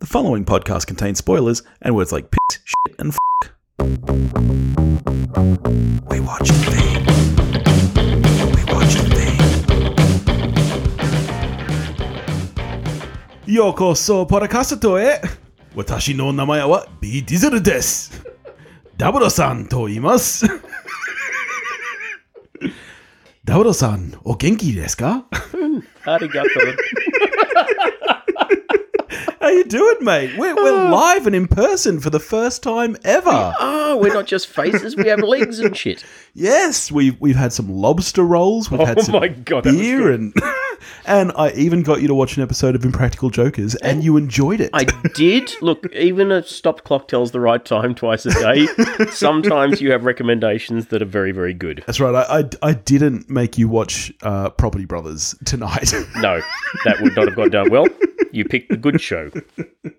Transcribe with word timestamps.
The 0.00 0.06
following 0.06 0.46
podcast 0.46 0.86
contains 0.86 1.18
spoilers 1.18 1.62
and 1.82 1.94
words 1.94 2.10
like 2.10 2.30
piss, 2.30 2.58
shit, 2.64 2.96
and 2.98 3.12
fuck. 3.12 3.52
We 6.08 6.20
watch 6.20 6.48
TV. 6.48 6.72
We 8.56 8.64
watch 8.72 8.94
TV. 8.96 9.18
No 16.16 16.46
wa 16.66 16.86
B 16.98 17.20
Diesel 17.20 17.60
desu. 17.60 18.24
Daburo 18.96 19.30
san 19.30 19.66
Double-san, 23.44 24.16
o 24.24 24.34
desu 24.72 24.96
ka? 24.96 25.24
Arigato. 26.06 27.09
How 29.50 29.56
you 29.56 29.64
doing, 29.64 29.96
mate? 30.02 30.38
We're, 30.38 30.54
we're 30.54 30.88
live 30.90 31.26
and 31.26 31.34
in 31.34 31.48
person 31.48 31.98
for 31.98 32.08
the 32.08 32.20
first 32.20 32.62
time 32.62 32.96
ever. 33.02 33.52
oh, 33.58 33.98
we're 34.00 34.14
not 34.14 34.26
just 34.28 34.46
faces, 34.46 34.94
we 34.94 35.08
have 35.08 35.18
legs 35.24 35.58
and 35.58 35.76
shit. 35.76 36.04
Yes, 36.34 36.92
we've 36.92 37.20
we've 37.20 37.34
had 37.34 37.52
some 37.52 37.68
lobster 37.68 38.22
rolls. 38.22 38.70
We've 38.70 38.78
had 38.86 39.00
Oh 39.00 39.02
some 39.02 39.16
my 39.16 39.26
God, 39.26 39.64
that 39.64 39.70
was 39.72 39.80
beer, 39.80 40.12
and 40.12 40.32
and 41.04 41.32
I 41.36 41.50
even 41.54 41.82
got 41.82 42.00
you 42.00 42.06
to 42.06 42.14
watch 42.14 42.36
an 42.36 42.44
episode 42.44 42.76
of 42.76 42.84
Impractical 42.84 43.28
Jokers, 43.28 43.74
and 43.74 44.04
you 44.04 44.16
enjoyed 44.16 44.60
it. 44.60 44.70
I 44.72 44.84
did. 45.14 45.50
Look, 45.60 45.92
even 45.96 46.30
a 46.30 46.44
stopped 46.44 46.84
clock 46.84 47.08
tells 47.08 47.32
the 47.32 47.40
right 47.40 47.64
time 47.64 47.96
twice 47.96 48.26
a 48.26 48.30
day. 48.30 48.68
Sometimes 49.10 49.80
you 49.80 49.90
have 49.90 50.04
recommendations 50.04 50.86
that 50.86 51.02
are 51.02 51.06
very, 51.06 51.32
very 51.32 51.54
good. 51.54 51.82
That's 51.88 51.98
right. 51.98 52.14
I, 52.14 52.38
I, 52.38 52.68
I 52.70 52.72
didn't 52.74 53.28
make 53.28 53.58
you 53.58 53.66
watch 53.68 54.12
uh, 54.22 54.50
Property 54.50 54.84
Brothers 54.84 55.34
tonight. 55.44 55.92
No, 56.20 56.40
that 56.84 57.00
would 57.00 57.16
not 57.16 57.26
have 57.26 57.34
gone 57.34 57.50
down 57.50 57.70
well. 57.70 57.86
You 58.32 58.44
picked 58.44 58.70
the 58.70 58.76
good 58.76 59.00
show. 59.00 59.30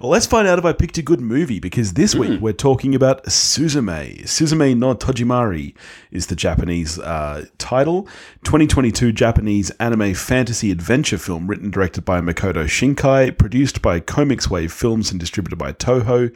well, 0.00 0.10
let's 0.10 0.26
find 0.26 0.46
out 0.46 0.58
if 0.58 0.64
I 0.64 0.72
picked 0.72 0.98
a 0.98 1.02
good 1.02 1.20
movie 1.20 1.60
because 1.60 1.94
this 1.94 2.14
week 2.14 2.40
we're 2.40 2.52
talking 2.52 2.94
about 2.94 3.24
Suzume. 3.24 4.22
Suzume 4.22 4.76
no 4.76 4.94
Tojimari 4.94 5.74
is 6.10 6.26
the 6.26 6.36
Japanese 6.36 6.98
uh, 6.98 7.46
title. 7.58 8.04
2022 8.44 9.12
Japanese 9.12 9.70
anime 9.72 10.14
fantasy 10.14 10.70
adventure 10.70 11.18
film 11.18 11.46
written 11.46 11.66
and 11.66 11.72
directed 11.72 12.04
by 12.04 12.20
Makoto 12.20 12.64
Shinkai, 12.64 13.36
produced 13.36 13.82
by 13.82 14.00
CoMix 14.00 14.48
Wave 14.48 14.72
Films 14.72 15.10
and 15.10 15.18
distributed 15.18 15.56
by 15.56 15.72
Toho. 15.72 16.34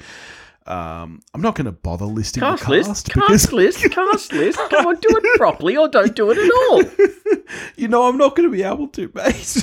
Um, 0.66 1.20
I'm 1.34 1.42
not 1.42 1.56
going 1.56 1.66
to 1.66 1.72
bother 1.72 2.06
listing 2.06 2.40
Cast 2.40 2.64
the 2.64 2.70
list, 2.70 2.88
cast 2.88 3.12
cast 3.12 3.16
because 3.16 3.52
list, 3.52 3.90
cast 3.90 4.32
list. 4.32 4.58
Come 4.70 4.86
on, 4.86 4.94
do 4.96 5.08
it 5.10 5.38
properly 5.38 5.76
or 5.76 5.88
don't 5.88 6.16
do 6.16 6.30
it 6.30 6.38
at 6.38 6.50
all. 6.50 7.42
you 7.76 7.86
know 7.86 8.08
I'm 8.08 8.16
not 8.16 8.34
going 8.34 8.48
to 8.48 8.56
be 8.56 8.62
able 8.62 8.88
to, 8.88 9.10
mate. 9.14 9.62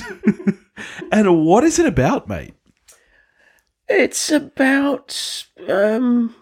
and 1.10 1.44
what 1.44 1.64
is 1.64 1.78
it 1.78 1.86
about, 1.86 2.28
mate? 2.28 2.54
It's 3.88 4.30
about 4.30 5.44
um, 5.68 6.34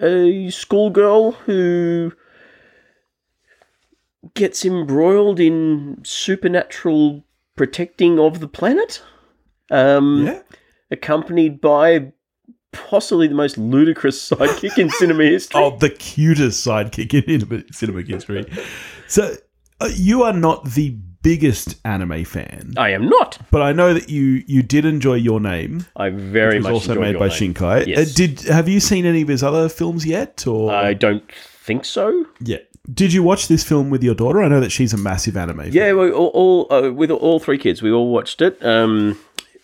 a 0.00 0.50
schoolgirl 0.50 1.32
who 1.32 2.12
gets 4.34 4.64
embroiled 4.64 5.40
in 5.40 5.98
supernatural 6.04 7.24
protecting 7.56 8.18
of 8.18 8.40
the 8.40 8.48
planet, 8.48 9.02
um, 9.70 10.24
Yeah. 10.26 10.42
accompanied 10.90 11.60
by 11.60 12.12
possibly 12.72 13.28
the 13.28 13.34
most 13.34 13.56
ludicrous 13.56 14.28
sidekick 14.30 14.78
in 14.78 14.90
cinema 14.90 15.24
history. 15.24 15.60
Oh, 15.60 15.76
the 15.78 15.90
cutest 15.90 16.66
sidekick 16.66 17.14
in 17.14 17.72
cinema, 17.72 18.02
history. 18.02 18.44
So, 19.06 19.36
uh, 19.80 19.90
you 19.94 20.22
are 20.24 20.32
not 20.32 20.64
the 20.72 20.98
biggest 21.24 21.76
anime 21.84 22.24
fan, 22.24 22.74
I 22.76 22.90
am 22.90 23.08
not. 23.08 23.38
but 23.50 23.62
I 23.62 23.72
know 23.72 23.92
that 23.94 24.08
you 24.08 24.44
you 24.46 24.62
did 24.62 24.84
enjoy 24.84 25.14
Your 25.14 25.40
Name. 25.40 25.86
I 25.96 26.10
very 26.10 26.54
It 26.56 26.58
was 26.58 26.64
much 26.64 26.72
also 26.74 27.00
made 27.00 27.18
by 27.18 27.26
Name. 27.28 27.54
Shinkai. 27.54 27.86
Yes. 27.88 27.98
Uh, 27.98 28.12
did 28.14 28.40
have 28.42 28.68
you 28.68 28.78
seen 28.78 29.04
any 29.06 29.22
of 29.22 29.28
his 29.28 29.42
other 29.42 29.68
films 29.68 30.06
yet? 30.06 30.46
Or 30.46 30.70
I 30.72 30.94
don't 30.94 31.24
think 31.66 31.84
so. 31.84 32.26
yeah, 32.40 32.58
did 32.92 33.12
you 33.12 33.22
watch 33.24 33.48
this 33.48 33.64
film 33.64 33.90
with 33.90 34.04
your 34.04 34.14
daughter? 34.14 34.42
I 34.42 34.48
know 34.48 34.60
that 34.60 34.70
she's 34.70 34.92
a 34.92 34.98
massive 34.98 35.36
anime. 35.36 35.58
fan. 35.58 35.72
Yeah, 35.72 35.92
we 35.94 36.12
all, 36.12 36.28
all 36.28 36.72
uh, 36.72 36.92
with 36.92 37.10
all 37.10 37.40
three 37.40 37.58
kids, 37.58 37.82
we 37.82 37.90
all 37.90 38.10
watched 38.12 38.40
it 38.42 38.62
um, 38.64 39.18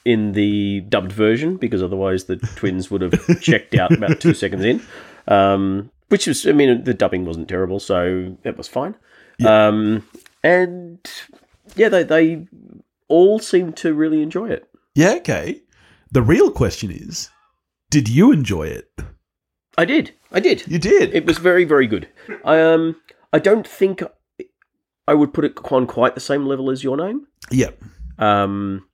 in 0.06 0.32
the 0.32 0.80
dubbed 0.88 1.12
version 1.12 1.56
because 1.58 1.82
otherwise 1.82 2.24
the 2.24 2.36
twins 2.56 2.90
would 2.90 3.02
have 3.02 3.40
checked 3.42 3.74
out 3.74 3.92
about 3.92 4.18
two 4.20 4.32
seconds 4.34 4.64
in. 4.64 4.80
Um, 5.28 5.90
which 6.08 6.26
was, 6.26 6.44
I 6.46 6.52
mean, 6.52 6.82
the 6.82 6.94
dubbing 6.94 7.24
wasn't 7.24 7.48
terrible, 7.48 7.78
so 7.78 8.34
it 8.42 8.56
was 8.56 8.66
fine. 8.66 8.94
Um, 9.46 10.08
and 10.42 10.98
yeah, 11.76 11.88
they 11.88 12.02
they 12.02 12.46
all 13.08 13.38
seem 13.38 13.72
to 13.74 13.92
really 13.94 14.22
enjoy 14.22 14.48
it. 14.50 14.68
yeah. 14.94 15.14
Okay. 15.16 15.62
The 16.12 16.22
real 16.22 16.50
question 16.50 16.90
is, 16.90 17.30
did 17.90 18.08
you 18.08 18.32
enjoy 18.32 18.64
it? 18.64 18.90
I 19.78 19.84
did, 19.84 20.12
I 20.32 20.40
did. 20.40 20.64
You 20.66 20.78
did. 20.78 21.14
It 21.14 21.24
was 21.24 21.38
very, 21.38 21.64
very 21.64 21.86
good. 21.86 22.08
I 22.44 22.60
um, 22.60 22.96
I 23.32 23.38
don't 23.38 23.66
think 23.66 24.02
I 25.06 25.14
would 25.14 25.32
put 25.32 25.44
it 25.44 25.54
on 25.72 25.86
quite 25.86 26.14
the 26.14 26.20
same 26.20 26.46
level 26.46 26.70
as 26.70 26.82
Your 26.84 26.96
Name. 26.96 27.26
yeah. 27.50 27.70
Um, 28.18 28.86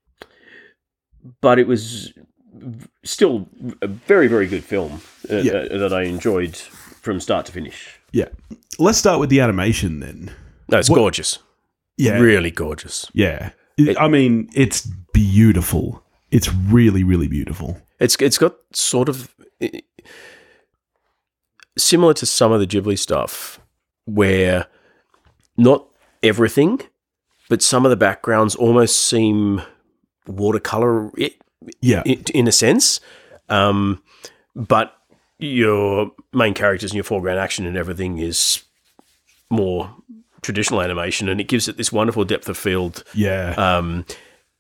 but 1.41 1.59
it 1.59 1.67
was 1.67 2.13
still 3.05 3.49
a 3.83 3.87
very, 3.89 4.29
very 4.29 4.47
good 4.47 4.63
film 4.65 5.01
uh, 5.31 5.37
Yeah. 5.37 5.53
uh, 5.55 5.79
that 5.79 5.93
I 5.93 6.03
enjoyed 6.03 6.57
from 6.57 7.19
start 7.21 7.47
to 7.47 7.53
finish. 7.53 7.99
Yeah. 8.13 8.29
Let's 8.79 8.99
start 8.99 9.19
with 9.21 9.31
the 9.31 9.41
animation 9.41 10.01
then. 10.01 10.31
No, 10.71 10.79
it's 10.79 10.89
What- 10.91 10.97
gorgeous. 10.97 11.39
Yeah. 11.97 12.19
Really 12.19 12.51
gorgeous. 12.51 13.07
Yeah. 13.13 13.51
I 13.99 14.09
mean, 14.09 14.49
it's 14.55 14.87
beautiful. 15.13 16.03
It's 16.31 16.53
really, 16.53 17.05
really 17.05 17.29
beautiful. 17.29 17.81
It's 18.01 18.17
it's 18.21 18.39
got 18.39 18.55
sort 18.73 19.09
of 19.09 19.35
similar 21.79 22.15
to 22.15 22.27
some 22.27 22.53
of 22.53 22.61
the 22.61 22.67
Ghibli 22.67 22.99
stuff, 22.99 23.61
where 24.05 24.67
not 25.57 25.87
everything, 26.23 26.81
but 27.49 27.63
some 27.63 27.85
of 27.87 27.91
the 27.91 27.97
backgrounds 27.97 28.55
almost 28.55 29.07
seem 29.07 29.63
watercolor 30.27 31.11
Yeah. 31.81 32.03
in, 32.05 32.25
in 32.35 32.49
a 32.49 32.53
sense. 32.53 33.01
Um, 33.49 34.03
but 34.55 34.95
your 35.39 36.13
main 36.33 36.55
characters 36.55 36.91
and 36.91 36.97
your 36.97 37.05
foreground 37.05 37.39
action 37.39 37.67
and 37.67 37.77
everything 37.77 38.19
is 38.19 38.63
more 39.51 39.95
traditional 40.47 40.81
animation, 40.81 41.29
and 41.29 41.41
it 41.41 41.49
gives 41.49 41.69
it 41.69 41.77
this 41.77 41.91
wonderful 41.93 42.25
depth 42.25 42.49
of 42.49 42.57
field 42.57 43.03
Yeah. 43.15 43.55
um, 43.59 44.07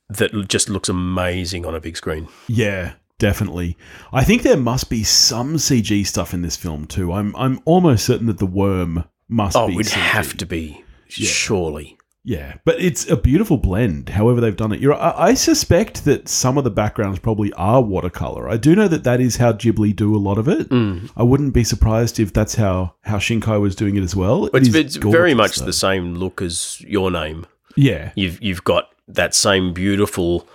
that 0.08 0.30
just 0.48 0.69
looks 0.69 0.88
amazing 0.88 1.64
on 1.64 1.74
a 1.74 1.80
big 1.80 1.97
screen. 1.97 2.28
yeah. 2.48 2.94
Definitely. 3.19 3.78
I 4.12 4.25
think 4.25 4.42
there 4.42 4.58
must 4.58 4.91
be 4.91 5.02
some 5.02 5.54
CG 5.56 6.06
stuff 6.06 6.34
in 6.34 6.42
this 6.42 6.54
film 6.54 6.84
too. 6.86 7.12
I'm 7.14 7.34
I'm 7.34 7.60
almost 7.64 8.04
certain 8.04 8.26
that 8.26 8.36
the 8.36 8.44
worm 8.44 9.04
must 9.26 9.54
be. 9.54 9.58
Oh, 9.58 9.66
be. 9.69 9.72
it 9.72 9.76
would 9.76 9.86
CG. 9.86 9.92
have 9.92 10.36
to 10.36 10.44
be, 10.44 10.84
surely. 11.08 11.96
Yeah, 12.28 12.54
but 12.64 12.81
it's 12.81 13.09
a 13.09 13.16
beautiful 13.16 13.56
blend. 13.56 14.09
However, 14.09 14.41
they've 14.41 14.56
done 14.56 14.72
it. 14.72 14.81
You're, 14.81 14.94
I, 14.94 15.28
I 15.28 15.34
suspect 15.34 16.04
that 16.06 16.28
some 16.28 16.59
of 16.59 16.64
the 16.64 16.72
backgrounds 16.72 17.20
probably 17.20 17.53
are 17.53 17.81
watercolor. 17.81 18.48
I 18.48 18.56
do 18.56 18.75
know 18.75 18.88
that 18.88 19.04
that 19.04 19.20
is 19.20 19.37
how 19.37 19.53
Ghibli 19.53 19.94
do 19.94 20.12
a 20.14 20.19
lot 20.19 20.37
of 20.37 20.48
it. 20.48 20.69
Mm. 20.69 21.09
I 21.16 21.22
wouldn't 21.22 21.54
be 21.54 21.62
surprised 21.62 22.19
if 22.19 22.32
that's 22.32 22.56
how 22.56 22.94
how 23.03 23.19
Shinkai 23.19 23.60
was 23.60 23.76
doing 23.76 23.94
it 23.94 24.03
as 24.03 24.16
well. 24.16 24.48
But 24.50 24.66
It 24.66 24.75
it's, 24.75 24.97
very 24.97 25.34
much 25.34 25.56
though. 25.59 25.66
the 25.66 25.72
same 25.72 26.16
look 26.16 26.42
as 26.42 26.81
your 26.81 27.12
name. 27.12 27.47
Yeah, 27.76 28.10
You've 28.16 28.43
you've 28.43 28.64
got 28.64 28.91
that 29.06 29.32
same 29.32 29.72
beautiful 29.72 30.48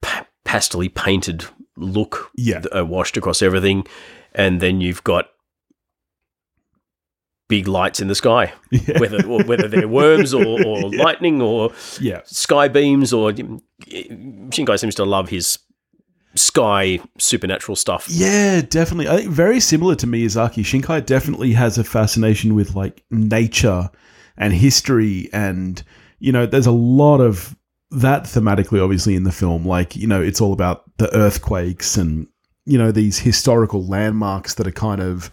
pa- 0.00 0.26
pastely 0.44 0.88
painted 0.88 1.44
look 1.76 2.30
Yeah. 2.34 2.60
th- 2.60 2.74
uh, 2.76 2.84
washed 2.84 3.16
across 3.16 3.42
everything, 3.42 3.86
and 4.34 4.60
then 4.60 4.80
you've 4.80 5.04
got 5.04 5.28
big 7.48 7.68
lights 7.68 8.00
in 8.00 8.08
the 8.08 8.14
sky, 8.14 8.52
yeah, 8.70 8.98
whether 8.98 9.22
whether 9.22 9.68
they're 9.68 9.88
worms 9.88 10.32
or, 10.34 10.66
or 10.66 10.90
lightning 10.94 11.40
or 11.40 11.72
yeah. 12.00 12.20
sky 12.24 12.68
beams 12.68 13.12
or 13.12 13.32
Shinkai 13.32 14.78
seems 14.78 14.94
to 14.96 15.04
love 15.04 15.28
his 15.28 15.58
sky 16.34 16.98
supernatural 17.18 17.76
stuff. 17.76 18.08
Yeah, 18.10 18.62
definitely. 18.62 19.08
I 19.08 19.18
think 19.18 19.30
very 19.30 19.60
similar 19.60 19.94
to 19.96 20.06
Miyazaki. 20.06 20.62
Shinkai 20.62 21.06
definitely 21.06 21.52
has 21.52 21.78
a 21.78 21.84
fascination 21.84 22.54
with 22.54 22.74
like 22.74 23.04
nature 23.10 23.90
and 24.36 24.52
history, 24.52 25.28
and 25.32 25.82
you 26.18 26.32
know, 26.32 26.46
there's 26.46 26.66
a 26.66 26.72
lot 26.72 27.20
of 27.20 27.56
that 27.90 28.24
thematically, 28.24 28.82
obviously, 28.82 29.14
in 29.14 29.24
the 29.24 29.32
film. 29.32 29.64
Like, 29.64 29.94
you 29.94 30.06
know, 30.06 30.20
it's 30.20 30.40
all 30.40 30.52
about 30.52 30.84
the 30.98 31.14
earthquakes 31.14 31.96
and 31.96 32.26
you 32.66 32.78
know 32.78 32.90
these 32.90 33.18
historical 33.18 33.86
landmarks 33.86 34.54
that 34.54 34.66
are 34.66 34.72
kind 34.72 35.02
of 35.02 35.30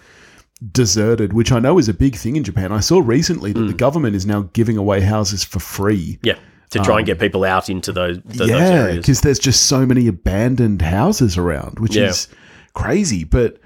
deserted, 0.72 1.34
which 1.34 1.52
I 1.52 1.60
know 1.60 1.78
is 1.80 1.90
a 1.90 1.94
big 1.94 2.16
thing 2.16 2.36
in 2.36 2.44
Japan. 2.44 2.72
I 2.72 2.80
saw 2.82 3.00
recently 3.04 3.52
that 3.54 3.62
the 3.62 3.74
government 3.74 4.16
is 4.16 4.26
now 4.26 4.50
giving 4.54 4.78
away 4.78 5.02
houses 5.02 5.44
for 5.44 5.60
free. 5.60 6.20
Yeah, 6.22 6.38
to 6.70 6.80
try 6.80 6.98
and 6.98 7.06
get 7.06 7.20
people 7.20 7.44
out 7.44 7.70
into 7.70 7.92
those, 7.92 8.18
th- 8.24 8.38
those 8.38 8.50
Um, 8.52 8.58
yeah, 8.58 8.92
because 8.96 9.22
there's 9.22 9.40
just 9.40 9.64
so 9.68 9.86
many 9.86 10.08
abandoned 10.08 10.82
houses 10.82 11.38
around, 11.38 11.80
which 11.80 11.96
Yeah. 11.96 12.10
is 12.10 12.28
crazy. 12.74 13.24
But 13.24 13.58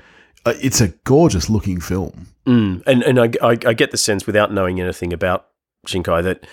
uh, 0.45 0.53
it's 0.62 0.80
a 0.81 0.89
gorgeous 1.03 1.50
looking 1.50 1.80
film. 1.81 2.27
Mm, 2.47 2.83
and 2.88 3.03
and 3.03 3.19
I, 3.19 3.30
I, 3.41 3.57
I 3.65 3.74
get 3.74 3.91
the 3.91 3.98
sense, 3.98 4.25
without 4.25 4.53
knowing 4.53 4.80
anything 4.80 5.12
about 5.12 5.48
Shinkai, 5.88 6.24
that 6.24 6.48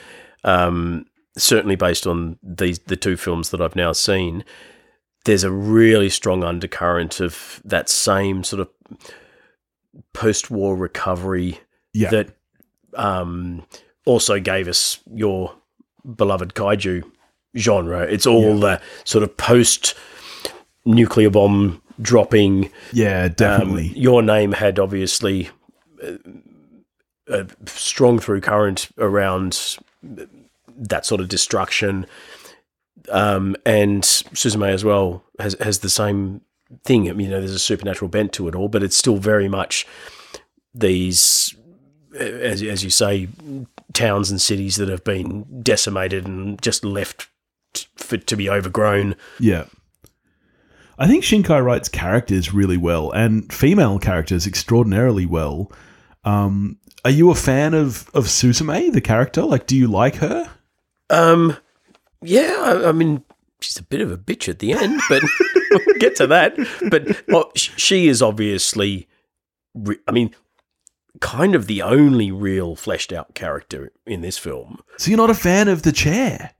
um, 0.44 1.06
certainly 1.38 1.76
based 1.76 2.06
on 2.06 2.38
these 2.42 2.78
the 2.80 2.96
two 2.96 3.16
films 3.16 3.50
that 3.50 3.60
I've 3.60 3.76
now 3.76 3.92
seen, 3.92 4.44
there's 5.24 5.44
a 5.44 5.50
really 5.52 6.10
strong 6.10 6.42
undercurrent 6.42 7.20
of 7.20 7.60
that 7.64 7.88
same 7.88 8.42
sort 8.42 8.60
of 8.60 8.68
post-war 10.12 10.76
recovery 10.76 11.58
Yeah. 11.92 12.10
that 12.10 12.28
um, 12.94 13.64
also 14.06 14.38
gave 14.40 14.68
us 14.68 14.98
your 15.12 15.54
beloved 16.16 16.54
kaiju 16.54 17.02
genre. 17.56 18.00
It's 18.02 18.26
all 18.26 18.58
the 18.58 18.80
sort 19.04 19.22
of 19.24 19.36
post 19.36 19.94
nuclear 20.84 21.30
bomb 21.30 21.80
dropping. 22.00 22.70
yeah, 22.92 23.24
Um, 23.24 23.32
definitely. 23.36 23.88
your 23.96 24.22
name 24.22 24.52
had 24.52 24.78
obviously 24.78 25.50
uh, 26.02 26.12
a 27.28 27.46
strong 27.66 28.18
through 28.18 28.40
current 28.40 28.88
around 28.98 29.76
that 30.76 31.06
sort 31.06 31.20
of 31.20 31.28
destruction. 31.28 32.06
Um, 33.10 33.56
and 33.66 34.02
Suzume 34.02 34.68
as 34.72 34.84
well 34.84 35.22
has 35.38 35.56
has 35.60 35.80
the 35.80 35.90
same 35.90 36.40
thing. 36.84 37.08
I 37.08 37.12
mean, 37.12 37.26
you 37.26 37.32
know, 37.32 37.40
there's 37.40 37.54
a 37.54 37.58
supernatural 37.58 38.08
bent 38.08 38.32
to 38.34 38.48
it 38.48 38.54
all, 38.54 38.68
but 38.68 38.82
it's 38.82 38.96
still 38.96 39.16
very 39.16 39.48
much 39.48 39.86
these, 40.74 41.54
as 42.18 42.62
as 42.62 42.84
you 42.84 42.90
say, 42.90 43.28
towns 43.92 44.30
and 44.30 44.40
cities 44.40 44.76
that 44.76 44.88
have 44.88 45.04
been 45.04 45.62
decimated 45.62 46.26
and 46.26 46.60
just 46.62 46.84
left 46.84 47.28
t- 47.74 47.86
for, 47.96 48.16
to 48.16 48.36
be 48.36 48.48
overgrown. 48.48 49.16
Yeah. 49.38 49.64
I 50.98 51.06
think 51.06 51.24
Shinkai 51.24 51.64
writes 51.64 51.88
characters 51.88 52.52
really 52.52 52.76
well 52.76 53.10
and 53.10 53.52
female 53.52 53.98
characters 53.98 54.46
extraordinarily 54.46 55.26
well. 55.26 55.72
Um, 56.24 56.78
are 57.04 57.10
you 57.10 57.30
a 57.30 57.34
fan 57.34 57.74
of, 57.74 58.08
of 58.14 58.26
Suzume, 58.26 58.92
the 58.92 59.00
character? 59.00 59.42
Like, 59.42 59.66
do 59.66 59.76
you 59.76 59.88
like 59.88 60.16
her? 60.16 60.48
Um, 61.10 61.56
yeah, 62.20 62.56
I, 62.60 62.90
I 62.90 62.92
mean, 62.92 63.24
she's 63.60 63.78
a 63.78 63.82
bit 63.82 64.00
of 64.00 64.12
a 64.12 64.16
bitch 64.16 64.48
at 64.48 64.60
the 64.60 64.72
end, 64.72 65.00
but 65.08 65.22
we'll 65.86 65.98
get 65.98 66.16
to 66.16 66.26
that. 66.28 66.56
But 66.90 67.22
well, 67.28 67.50
she 67.54 68.08
is 68.08 68.22
obviously, 68.22 69.08
re- 69.74 69.98
I 70.06 70.12
mean, 70.12 70.34
kind 71.20 71.54
of 71.54 71.66
the 71.66 71.82
only 71.82 72.30
real 72.30 72.74
fleshed 72.76 73.12
out 73.12 73.34
character 73.34 73.92
in 74.06 74.20
this 74.22 74.38
film. 74.38 74.80
So 74.98 75.10
you're 75.10 75.18
not 75.18 75.30
a 75.30 75.34
fan 75.34 75.68
of 75.68 75.82
the 75.82 75.92
chair? 75.92 76.52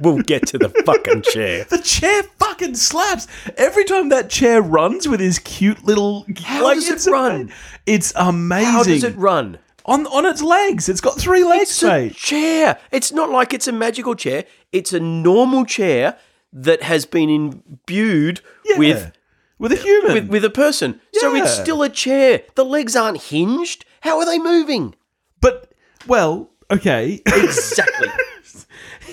We'll 0.00 0.18
get 0.22 0.46
to 0.48 0.58
the 0.58 0.68
fucking 0.86 1.22
chair. 1.22 1.64
The 1.64 1.78
chair 1.78 2.22
fucking 2.38 2.76
slaps 2.76 3.26
every 3.56 3.84
time 3.84 4.08
that 4.10 4.30
chair 4.30 4.62
runs 4.62 5.06
with 5.08 5.20
his 5.20 5.38
cute 5.40 5.84
little. 5.84 6.24
How 6.44 6.72
does 6.74 6.88
it 6.88 7.10
run? 7.10 7.32
ama- 7.42 7.50
It's 7.86 8.12
amazing. 8.16 8.72
How 8.72 8.82
does 8.84 9.04
it 9.04 9.16
run? 9.16 9.58
on 9.84 10.06
on 10.06 10.24
its 10.24 10.40
legs? 10.42 10.88
It's 10.88 11.00
got 11.00 11.18
three 11.18 11.42
legs, 11.42 11.70
It's 11.70 11.82
a 11.82 11.88
mate. 11.88 12.14
chair. 12.14 12.78
It's 12.92 13.10
not 13.12 13.30
like 13.30 13.52
it's 13.52 13.66
a 13.66 13.72
magical 13.72 14.14
chair. 14.14 14.44
It's 14.70 14.92
a 14.92 15.00
normal 15.00 15.64
chair 15.64 16.16
that 16.52 16.82
has 16.82 17.06
been 17.06 17.28
imbued 17.30 18.40
Yeah. 18.64 18.78
with 18.78 19.12
with 19.58 19.72
a 19.72 19.76
human. 19.76 20.12
with, 20.14 20.28
with 20.28 20.44
a 20.44 20.50
person. 20.50 21.00
So 21.14 21.34
it's 21.36 21.52
still 21.56 21.82
a 21.82 21.88
chair. 21.88 22.42
The 22.56 22.64
legs 22.64 22.96
aren't 22.96 23.22
hinged. 23.22 23.84
How 24.00 24.18
are 24.18 24.26
they 24.26 24.38
moving? 24.38 24.94
but 25.40 25.72
well, 26.06 26.50
okay. 26.70 27.20
Exactly. 27.26 28.08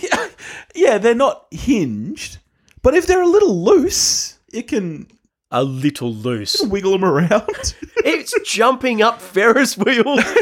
yeah, 0.75 0.97
they're 0.97 1.13
not 1.15 1.45
hinged, 1.51 2.38
but 2.81 2.94
if 2.95 3.06
they're 3.07 3.21
a 3.21 3.27
little 3.27 3.63
loose, 3.63 4.39
it 4.51 4.68
can 4.68 5.07
a 5.51 5.63
little 5.63 6.13
loose. 6.13 6.62
wiggle 6.63 6.92
them 6.94 7.06
around. 7.06 7.75
It's 8.06 8.33
jumping 8.50 9.01
up 9.01 9.21
Ferris 9.21 9.77
wheels. 9.77 10.24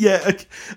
yeah, 0.00 0.30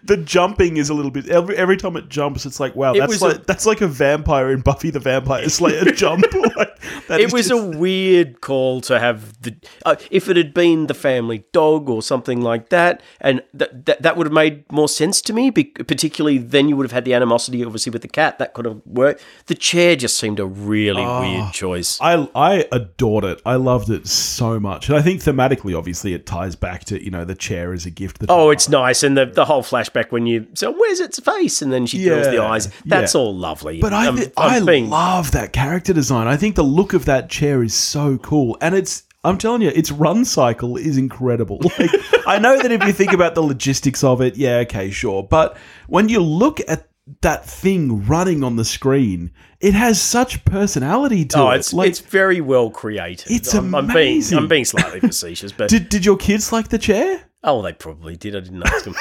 the 0.04 0.18
jumping 0.18 0.76
is 0.78 0.90
a 0.90 0.94
little 0.94 1.12
bit. 1.12 1.30
Every, 1.30 1.56
every 1.56 1.78
time 1.78 1.96
it 1.96 2.10
jumps, 2.10 2.46
it's 2.46 2.60
like 2.60 2.76
wow, 2.76 2.94
It 2.94 3.00
that's 3.00 3.22
like 3.22 3.36
a- 3.38 3.40
that's 3.40 3.66
like 3.66 3.80
a 3.82 3.88
vampire 3.88 4.52
in 4.52 4.60
Buffy 4.62 4.90
the 4.90 5.00
Vampire 5.00 5.48
Slayer 5.50 5.86
jump. 5.86 6.26
Like, 6.56 6.73
It 7.10 7.32
was 7.34 7.48
just- 7.50 7.52
a 7.52 7.78
weird 7.80 8.42
call 8.42 8.82
to 8.82 9.00
have 9.00 9.42
the. 9.42 9.56
Uh, 9.86 9.96
if 10.12 10.28
it 10.30 10.38
had 10.38 10.54
been 10.54 10.88
the 10.88 10.94
family 10.94 11.46
dog 11.52 11.90
or 11.90 12.02
something 12.02 12.42
like 12.42 12.70
that, 12.70 13.02
and 13.22 13.42
that 13.54 13.86
that 13.86 14.02
that 14.02 14.18
would 14.18 14.28
have 14.28 14.34
made 14.34 14.70
more 14.72 14.88
sense 14.90 15.22
to 15.24 15.34
me. 15.34 15.50
Be- 15.50 15.64
particularly, 15.66 16.38
then 16.38 16.70
you 16.70 16.76
would 16.78 16.86
have 16.86 16.92
had 16.92 17.06
the 17.06 17.14
animosity, 17.14 17.64
obviously, 17.64 17.92
with 17.92 18.02
the 18.02 18.08
cat. 18.08 18.40
That 18.40 18.54
could 18.54 18.66
have 18.66 18.82
worked. 18.86 19.24
The 19.48 19.56
chair 19.56 19.96
just 19.96 20.18
seemed 20.18 20.40
a 20.40 20.46
really 20.46 21.06
weird 21.06 21.54
choice. 21.54 22.00
I 22.02 22.28
I 22.36 22.66
adored 22.72 23.24
it. 23.26 23.42
I 23.46 23.56
loved 23.56 23.90
it 23.90 24.08
so 24.08 24.60
much, 24.60 24.90
and 24.90 24.98
I 24.98 25.02
think 25.02 25.22
thematically, 25.22 25.78
obviously, 25.78 26.14
it 26.14 26.26
ties 26.26 26.56
back 26.56 26.84
to 26.86 27.04
you 27.04 27.12
know 27.12 27.26
the 27.26 27.36
chair 27.36 27.74
is 27.74 27.86
a 27.86 27.92
gift. 27.92 28.20
That 28.20 28.30
Oh, 28.32 28.50
it's 28.50 28.70
nice, 28.70 29.04
and 29.04 29.16
the 29.18 29.26
the 29.26 29.46
whole 29.46 29.64
flashback 29.64 30.12
when 30.12 30.26
you 30.26 30.48
so 30.54 30.72
where's 30.72 31.00
its 31.00 31.20
face, 31.20 31.62
and 31.62 31.72
then 31.72 31.86
she 31.86 32.04
drills 32.04 32.28
the 32.28 32.42
eyes. 32.42 32.70
That's 32.86 33.14
yeah. 33.16 33.22
all 33.22 33.36
lovely. 33.36 33.80
But 33.80 33.94
I, 33.94 34.06
I'm- 34.06 34.18
I'm 34.38 34.64
I 34.64 34.66
being- 34.66 34.90
love 34.90 35.32
that 35.32 35.54
character 35.54 35.94
design. 35.94 36.28
I 36.28 36.38
think 36.38 36.56
the 36.56 36.64
look 36.74 36.94
of 36.94 37.06
that 37.06 37.30
chair 37.30 37.64
is 37.64 37.74
so 37.74 38.18
cool, 38.18 38.58
and 38.62 38.76
it's. 38.76 39.04
I'm 39.26 39.38
telling 39.38 39.62
you, 39.62 39.70
its 39.70 39.90
run 39.90 40.26
cycle 40.26 40.76
is 40.76 40.98
incredible. 40.98 41.60
Like, 41.80 41.92
I 42.28 42.40
know 42.40 42.58
that 42.62 42.72
if 42.74 42.84
you 42.84 42.92
think 42.92 43.14
about 43.14 43.36
the 43.36 43.42
logistics 43.42 44.04
of 44.04 44.22
it, 44.22 44.36
yeah, 44.36 44.58
okay, 44.60 44.90
sure. 44.92 45.24
But 45.24 45.56
when 45.88 46.10
you 46.10 46.20
look 46.20 46.60
at 46.68 46.88
that 47.22 47.46
thing 47.46 48.06
running 48.06 48.44
on 48.44 48.56
the 48.58 48.66
screen, 48.66 49.32
it 49.62 49.74
has 49.74 50.02
such 50.02 50.44
personality 50.46 51.24
to 51.26 51.38
Oh, 51.40 51.50
it. 51.52 51.58
it's 51.60 51.74
like, 51.74 51.90
it's 51.90 52.00
very 52.00 52.42
well 52.42 52.70
created. 52.70 53.32
It's 53.32 53.54
I'm, 53.54 53.74
I'm 53.76 53.88
being 53.88 53.96
amazing. 53.98 54.38
I'm 54.40 54.48
being 54.50 54.66
slightly 54.66 55.00
facetious, 55.00 55.52
but 55.54 55.70
did 55.74 55.88
did 55.90 56.06
your 56.06 56.18
kids 56.18 56.52
like 56.52 56.68
the 56.68 56.78
chair? 56.78 57.24
oh, 57.46 57.62
they 57.62 57.72
probably 57.74 58.16
did. 58.18 58.36
I 58.36 58.40
didn't 58.42 58.64
ask 58.66 58.84
them. 58.86 58.96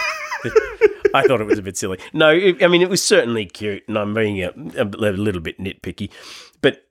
I 1.15 1.23
thought 1.27 1.41
it 1.41 1.47
was 1.47 1.59
a 1.59 1.63
bit 1.63 1.77
silly. 1.77 1.99
No, 2.13 2.31
it, 2.31 2.63
I 2.63 2.69
mean 2.69 2.83
it 2.83 2.89
was 2.91 3.03
certainly 3.05 3.45
cute, 3.47 3.83
and 3.89 3.99
I'm 3.99 4.15
being 4.15 4.41
a, 4.43 4.53
a 4.77 4.85
little 4.85 5.41
bit 5.41 5.59
nitpicky, 5.61 6.11
but 6.61 6.87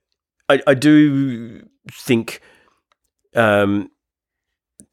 I, 0.52 0.72
I 0.72 0.74
do 0.74 1.66
think 1.92 2.42
um, 3.36 3.90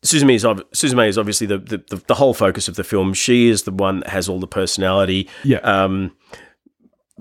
Suzume 0.04 0.34
is 0.34 0.44
ob- 0.44 0.70
Suzume 0.72 1.08
is 1.08 1.18
obviously 1.18 1.46
the, 1.46 1.58
the, 1.58 2.02
the 2.06 2.14
whole 2.14 2.34
focus 2.34 2.68
of 2.68 2.76
the 2.76 2.84
film. 2.84 3.14
She 3.14 3.48
is 3.48 3.62
the 3.64 3.72
one 3.72 4.00
that 4.00 4.08
has 4.10 4.28
all 4.28 4.40
the 4.40 4.46
personality. 4.46 5.28
Yeah. 5.44 5.58
Um, 5.58 6.12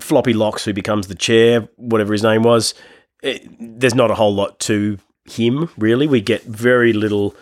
Floppy 0.00 0.32
Locks, 0.32 0.64
who 0.64 0.72
becomes 0.72 1.08
the 1.08 1.14
chair, 1.16 1.68
whatever 1.76 2.12
his 2.12 2.22
name 2.22 2.42
was. 2.42 2.74
It, 3.22 3.48
there's 3.80 3.96
not 3.96 4.10
a 4.12 4.14
whole 4.14 4.32
lot 4.34 4.60
to 4.60 4.98
him, 5.24 5.68
really. 5.76 6.06
We 6.06 6.20
get 6.20 6.44
very 6.44 6.92
little 6.92 7.34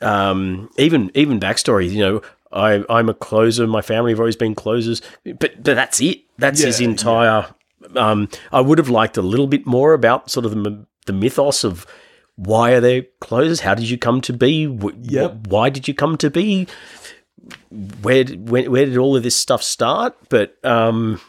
um, 0.00 0.70
even 0.76 1.10
even 1.14 1.40
backstory. 1.40 1.90
You 1.90 1.98
know, 1.98 2.22
I 2.52 2.84
I'm 2.90 3.08
a 3.08 3.14
closer. 3.14 3.66
My 3.66 3.80
family 3.82 4.12
have 4.12 4.20
always 4.20 4.36
been 4.36 4.54
closers, 4.54 5.00
but, 5.24 5.38
but 5.40 5.64
that's 5.64 6.00
it. 6.00 6.20
That's 6.38 6.60
his 6.60 6.80
Yeah, 6.80 6.88
entire. 6.88 7.46
Um, 7.96 8.28
I 8.52 8.60
would 8.60 8.78
have 8.78 8.88
liked 8.90 9.16
a 9.16 9.22
little 9.22 9.46
bit 9.46 9.66
more 9.66 9.92
about 9.94 10.30
sort 10.30 10.44
of 10.46 10.52
the, 10.52 10.86
the 11.06 11.12
mythos 11.12 11.64
of 11.64 11.86
why 12.36 12.72
are 12.72 12.80
they 12.80 13.08
closers? 13.20 13.60
How 13.60 13.74
did 13.74 13.88
you 13.90 13.98
come 13.98 14.20
to 14.22 14.32
be? 14.32 14.66
Yep. 15.02 15.32
wh- 15.46 15.50
Why 15.50 15.70
did 15.70 15.88
you 15.88 15.94
come 15.94 16.16
to 16.18 16.30
be? 16.30 16.66
Where 18.02 18.24
did, 18.24 18.48
where, 18.50 18.70
where 18.70 18.84
did 18.86 18.96
all 18.98 19.16
of 19.16 19.22
this 19.22 19.34
stuff 19.36 19.62
start? 19.62 20.14
But 20.28 20.56
um, 20.64 21.20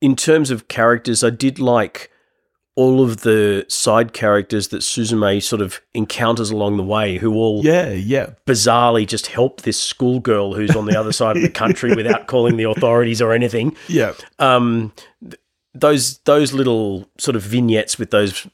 in 0.00 0.16
terms 0.16 0.50
of 0.50 0.68
characters, 0.68 1.22
I 1.22 1.30
did 1.30 1.58
like 1.58 2.10
all 2.76 3.02
of 3.02 3.22
the 3.22 3.64
side 3.68 4.12
characters 4.12 4.68
that 4.68 4.82
Suzume 4.82 5.42
sort 5.42 5.62
of 5.62 5.80
encounters 5.94 6.50
along 6.50 6.76
the 6.76 6.82
way, 6.82 7.16
who 7.16 7.34
all 7.34 7.64
Yeah, 7.64 7.90
yeah. 7.90 8.30
bizarrely 8.46 9.06
just 9.06 9.28
help 9.28 9.62
this 9.62 9.82
schoolgirl 9.82 10.54
who's 10.54 10.76
on 10.76 10.84
the 10.86 10.98
other 10.98 11.12
side 11.12 11.36
of 11.36 11.42
the 11.42 11.48
country 11.48 11.94
without 11.94 12.26
calling 12.32 12.56
the 12.58 12.64
authorities 12.64 13.22
or 13.22 13.32
anything. 13.32 13.74
Yeah. 13.88 14.12
Um, 14.38 14.92
th- 15.22 15.40
those 15.74 16.18
those 16.20 16.52
little 16.52 17.08
sort 17.18 17.34
of 17.36 17.42
vignettes 17.42 17.98
with 17.98 18.10
those 18.10 18.46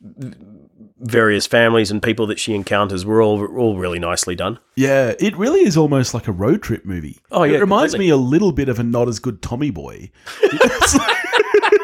various 0.98 1.46
families 1.48 1.90
and 1.90 2.00
people 2.00 2.26
that 2.28 2.38
she 2.38 2.54
encounters 2.54 3.04
were 3.04 3.20
all 3.20 3.44
all 3.56 3.76
really 3.76 3.98
nicely 3.98 4.36
done. 4.36 4.58
Yeah, 4.76 5.14
it 5.18 5.36
really 5.36 5.60
is 5.66 5.76
almost 5.76 6.14
like 6.14 6.28
a 6.28 6.32
road 6.32 6.62
trip 6.62 6.84
movie. 6.84 7.18
Oh, 7.32 7.42
yeah, 7.42 7.56
it 7.56 7.60
reminds 7.60 7.92
completely. 7.94 8.06
me 8.16 8.22
a 8.24 8.28
little 8.28 8.52
bit 8.52 8.68
of 8.68 8.78
a 8.78 8.84
not 8.84 9.08
as 9.08 9.18
good 9.18 9.42
Tommy 9.42 9.70
Boy. 9.70 10.10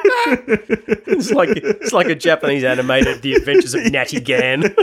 It's 1.11 1.31
like 1.33 1.51
it's 1.55 1.93
like 1.93 2.09
a 2.09 2.15
Japanese 2.15 2.65
animated 2.65 3.23
The 3.23 3.35
Adventures 3.35 3.75
of 3.75 3.91
Natty 3.91 4.21
Gann. 4.29 4.63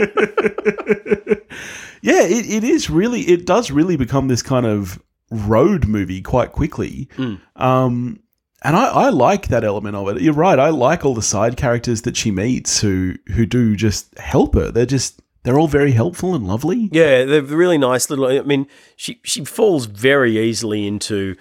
Yeah, 2.02 2.22
it, 2.22 2.48
it 2.48 2.62
is 2.62 2.88
really. 2.88 3.22
It 3.22 3.46
does 3.46 3.70
really 3.72 3.96
become 3.96 4.28
this 4.28 4.42
kind 4.42 4.64
of 4.64 5.02
road 5.30 5.88
movie 5.88 6.22
quite 6.22 6.52
quickly. 6.52 7.08
Um, 7.56 8.20
and 8.62 8.76
I, 8.76 8.86
I 8.86 9.08
like 9.08 9.48
that 9.48 9.64
element 9.64 9.96
of 9.96 10.08
it. 10.08 10.22
You're 10.22 10.34
right. 10.34 10.58
I 10.58 10.68
like 10.68 11.04
all 11.04 11.14
the 11.14 11.22
side 11.22 11.56
characters 11.56 12.02
that 12.02 12.16
she 12.16 12.30
meets 12.30 12.80
who 12.80 13.14
who 13.34 13.44
do 13.44 13.74
just 13.74 14.16
help 14.18 14.54
her. 14.54 14.70
They're 14.70 14.86
just 14.86 15.20
they're 15.42 15.58
all 15.58 15.68
very 15.68 15.92
helpful 15.92 16.34
and 16.34 16.46
lovely. 16.46 16.88
Yeah, 16.92 17.24
they're 17.24 17.42
really 17.42 17.78
nice 17.78 18.08
little. 18.08 18.26
I 18.26 18.42
mean, 18.42 18.68
she 18.94 19.20
she 19.24 19.44
falls 19.44 19.86
very 19.86 20.38
easily 20.38 20.86
into 20.86 21.34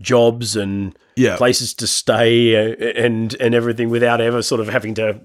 jobs 0.00 0.56
and 0.56 0.96
Yeah. 1.16 1.36
places 1.36 1.74
to 1.74 1.86
stay 1.86 2.56
uh, 2.56 2.74
and 3.04 3.34
and 3.40 3.54
everything 3.54 3.90
without 3.90 4.20
ever 4.20 4.42
sort 4.42 4.60
of 4.60 4.68
having 4.68 4.94
to 4.94 5.20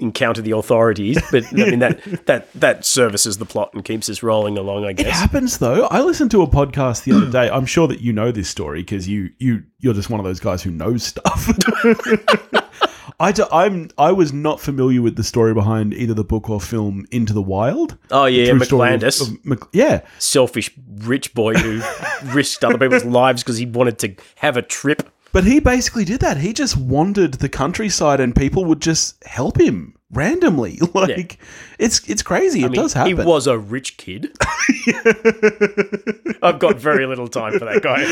encounter 0.00 0.40
the 0.40 0.52
authorities. 0.52 1.18
But 1.32 1.44
I 1.52 1.70
mean 1.70 1.78
that 1.80 2.00
that 2.26 2.52
that 2.54 2.84
services 2.84 3.38
the 3.38 3.44
plot 3.46 3.70
and 3.74 3.84
keeps 3.84 4.08
us 4.08 4.22
rolling 4.22 4.56
along. 4.58 4.84
I 4.84 4.92
guess 4.92 5.06
It 5.06 5.12
happens 5.12 5.58
though. 5.58 5.86
I 5.86 6.00
listened 6.02 6.30
to 6.32 6.42
a 6.42 6.46
podcast 6.46 7.04
the 7.04 7.12
other 7.16 7.30
day. 7.38 7.48
I'm 7.50 7.66
sure 7.66 7.86
that 7.88 8.00
you 8.00 8.12
know 8.12 8.30
this 8.32 8.48
story 8.48 8.80
because 8.82 9.08
you 9.08 9.30
you 9.38 9.62
you're 9.80 9.94
just 9.94 10.10
one 10.10 10.20
of 10.20 10.24
those 10.26 10.40
guys 10.40 10.62
who 10.62 10.70
knows 10.70 11.02
stuff. 11.04 11.48
I 13.20 13.32
do, 13.32 13.44
I'm 13.52 13.90
I 13.98 14.12
was 14.12 14.32
not 14.32 14.60
familiar 14.60 15.02
with 15.02 15.16
the 15.16 15.24
story 15.24 15.52
behind 15.52 15.92
either 15.92 16.14
the 16.14 16.22
book 16.24 16.48
or 16.48 16.60
film 16.60 17.04
Into 17.10 17.32
the 17.32 17.42
Wild. 17.42 17.96
Oh 18.12 18.26
yeah, 18.26 18.56
story 18.62 18.94
of- 18.94 19.00
McCandless, 19.00 19.20
of 19.22 19.44
Mc- 19.44 19.68
yeah, 19.72 20.02
selfish 20.18 20.70
rich 20.98 21.34
boy 21.34 21.54
who 21.54 21.82
risked 22.32 22.64
other 22.64 22.78
people's 22.78 23.04
lives 23.04 23.42
because 23.42 23.58
he 23.58 23.66
wanted 23.66 23.98
to 24.00 24.14
have 24.36 24.56
a 24.56 24.62
trip. 24.62 25.10
but 25.32 25.42
he 25.44 25.58
basically 25.60 26.04
did 26.04 26.20
that. 26.20 26.36
He 26.36 26.52
just 26.52 26.76
wandered 26.76 27.34
the 27.34 27.48
countryside, 27.48 28.20
and 28.20 28.36
people 28.36 28.64
would 28.66 28.80
just 28.80 29.22
help 29.24 29.60
him 29.60 29.94
randomly. 30.12 30.78
Like 30.94 31.38
it's 31.78 32.08
it's 32.08 32.22
crazy. 32.22 32.60
It 32.64 32.70
mean, 32.70 32.80
does 32.80 32.92
happen. 32.92 33.16
He 33.16 33.22
was 33.22 33.46
a 33.46 33.58
rich 33.58 33.98
kid. 33.98 34.32
I've 36.42 36.58
got 36.58 36.76
very 36.76 37.06
little 37.06 37.28
time 37.28 37.58
for 37.58 37.64
that 37.66 37.82
guy. 37.82 38.02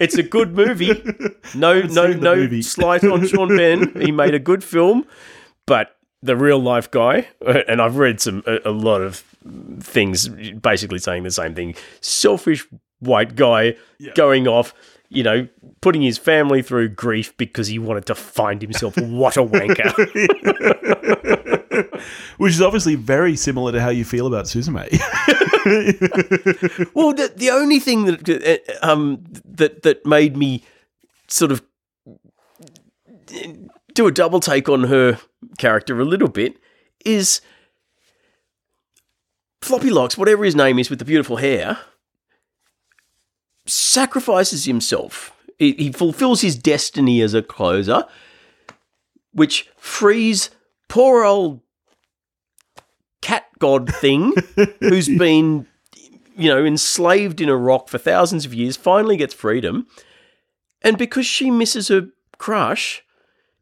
It's 0.00 0.16
a 0.16 0.22
good 0.22 0.54
movie. 0.54 0.92
No, 1.54 1.82
no, 1.82 2.08
no 2.08 2.36
movie. 2.36 2.62
slight 2.62 3.04
on 3.04 3.26
Sean 3.26 3.48
Penn. 3.48 3.92
He 4.00 4.12
made 4.22 4.34
a 4.34 4.38
good 4.38 4.64
film, 4.64 5.04
but 5.66 5.96
the 6.22 6.36
real 6.36 6.58
life 6.58 6.90
guy, 6.90 7.28
uh, 7.46 7.60
and 7.68 7.82
I've 7.82 7.96
read 7.96 8.20
some 8.20 8.42
a, 8.46 8.60
a 8.64 8.70
lot 8.70 9.02
of 9.02 9.24
things 9.80 10.28
basically 10.28 10.98
saying 10.98 11.24
the 11.24 11.30
same 11.30 11.54
thing. 11.54 11.74
Selfish 12.00 12.66
white 13.00 13.36
guy 13.36 13.76
going 14.14 14.48
off. 14.48 14.72
You 15.10 15.22
know, 15.22 15.48
putting 15.80 16.02
his 16.02 16.18
family 16.18 16.62
through 16.62 16.88
grief 16.90 17.36
because 17.36 17.68
he 17.68 17.78
wanted 17.78 18.06
to 18.06 18.14
find 18.14 18.60
himself. 18.62 18.96
What 18.96 19.36
a 19.36 19.44
wanker! 19.44 19.92
which 22.38 22.52
is 22.52 22.62
obviously 22.62 22.94
very 22.94 23.36
similar 23.36 23.72
to 23.72 23.80
how 23.80 23.90
you 23.90 24.04
feel 24.04 24.26
about 24.26 24.46
Suzume. 24.46 24.88
Well, 26.94 27.14
the, 27.14 27.32
the 27.34 27.48
only 27.50 27.78
thing 27.80 28.04
that 28.04 28.28
uh, 28.28 28.86
um 28.86 29.24
that 29.46 29.82
that 29.82 30.04
made 30.04 30.36
me 30.36 30.62
sort 31.28 31.52
of 31.52 31.62
do 33.94 34.06
a 34.06 34.12
double 34.12 34.40
take 34.40 34.68
on 34.68 34.84
her 34.84 35.18
character 35.56 35.98
a 36.00 36.04
little 36.04 36.28
bit 36.28 36.58
is 37.04 37.40
Floppy 39.62 39.88
Locks, 39.88 40.18
whatever 40.18 40.44
his 40.44 40.54
name 40.54 40.78
is, 40.78 40.90
with 40.90 40.98
the 40.98 41.04
beautiful 41.06 41.36
hair, 41.36 41.78
sacrifices 43.66 44.64
himself. 44.64 45.32
He, 45.58 45.72
he 45.72 45.92
fulfills 45.92 46.40
his 46.40 46.56
destiny 46.56 47.20
as 47.20 47.34
a 47.34 47.42
closer, 47.42 48.04
which 49.32 49.70
frees 49.76 50.50
poor 50.88 51.24
old 51.24 51.60
cat 53.22 53.46
god 53.58 53.92
thing 53.94 54.32
who's 54.80 55.08
been 55.08 55.66
you 56.36 56.48
know, 56.48 56.64
enslaved 56.64 57.40
in 57.40 57.48
a 57.48 57.56
rock 57.56 57.88
for 57.88 57.98
thousands 57.98 58.44
of 58.44 58.54
years, 58.54 58.76
finally 58.76 59.16
gets 59.16 59.34
freedom. 59.34 59.86
And 60.82 60.98
because 60.98 61.26
she 61.26 61.50
misses 61.50 61.88
her 61.88 62.08
crush, 62.38 63.02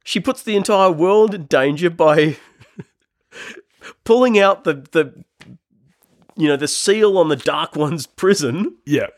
she 0.05 0.21
puts 0.21 0.43
the 0.43 0.57
entire 0.57 0.91
world 0.91 1.35
in 1.35 1.47
danger 1.47 1.91
by 1.91 2.37
pulling 4.05 4.39
out 4.39 4.65
the, 4.65 4.87
the 4.93 5.25
you 6.37 6.49
know, 6.49 6.57
the 6.57 6.69
seal 6.69 7.19
on 7.19 7.29
the 7.29 7.37
Dark 7.37 7.77
One's 7.77 8.07
prison. 8.07 8.77
yeah. 8.87 9.09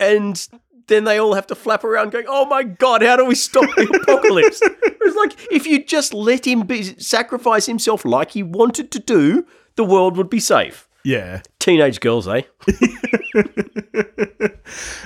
And 0.00 0.48
then 0.86 1.04
they 1.04 1.18
all 1.18 1.34
have 1.34 1.46
to 1.48 1.54
flap 1.54 1.84
around 1.84 2.12
going, 2.12 2.26
oh 2.28 2.46
my 2.46 2.62
God, 2.62 3.02
how 3.02 3.16
do 3.16 3.24
we 3.24 3.34
stop 3.34 3.64
the 3.76 4.00
apocalypse? 4.02 4.60
it's 4.82 5.16
like, 5.16 5.52
if 5.52 5.66
you 5.66 5.84
just 5.84 6.14
let 6.14 6.46
him 6.46 6.62
be, 6.62 6.82
sacrifice 6.98 7.66
himself 7.66 8.04
like 8.04 8.32
he 8.32 8.42
wanted 8.42 8.90
to 8.92 8.98
do, 8.98 9.46
the 9.76 9.84
world 9.84 10.16
would 10.16 10.30
be 10.30 10.40
safe. 10.40 10.88
Yeah. 11.04 11.42
Teenage 11.58 12.00
girls, 12.00 12.26
eh? 12.26 12.42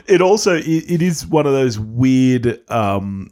It 0.07 0.21
also 0.21 0.57
it, 0.57 0.65
it 0.67 1.03
is 1.03 1.27
one 1.27 1.47
of 1.47 1.53
those 1.53 1.79
weird 1.79 2.69
um 2.71 3.31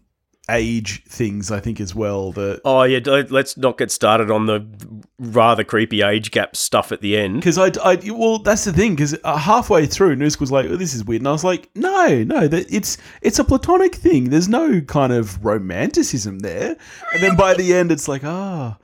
age 0.54 1.04
things 1.04 1.50
I 1.50 1.61
think 1.61 1.80
as 1.80 1.95
well 1.95 2.33
that 2.33 2.61
Oh 2.64 2.83
yeah, 2.83 2.99
let's 3.30 3.57
not 3.57 3.78
get 3.78 3.90
started 3.90 4.30
on 4.30 4.47
the 4.47 4.66
rather 5.19 5.64
creepy 5.64 6.02
age 6.02 6.30
gap 6.30 6.57
stuff 6.57 6.92
at 6.92 7.00
the 7.02 7.16
end. 7.16 7.37
because 7.37 7.59
I, 7.59 7.71
I 7.85 7.99
well 8.11 8.38
that's 8.38 8.64
the 8.64 8.73
thing 8.73 8.95
because 8.95 9.16
uh, 9.25 9.37
halfway 9.37 9.87
through 9.87 10.16
Noosk 10.16 10.40
was 10.40 10.50
like 10.50 10.66
oh, 10.71 10.76
this 10.76 10.95
is 10.95 11.04
weird 11.04 11.21
and 11.23 11.28
I 11.28 11.33
was 11.33 11.45
like 11.45 11.69
no 11.75 12.25
no 12.25 12.49
that 12.49 12.73
it's 12.73 12.97
it's 13.23 13.38
a 13.38 13.45
platonic 13.45 13.95
thing 13.95 14.30
there's 14.30 14.49
no 14.49 14.80
kind 14.80 15.12
of 15.12 15.45
romanticism 15.45 16.38
there 16.40 16.76
and 17.12 17.23
then 17.23 17.37
by 17.37 17.54
the 17.54 17.75
end 17.75 17.92
it's 17.92 18.09
like 18.09 18.23
ah 18.25 18.78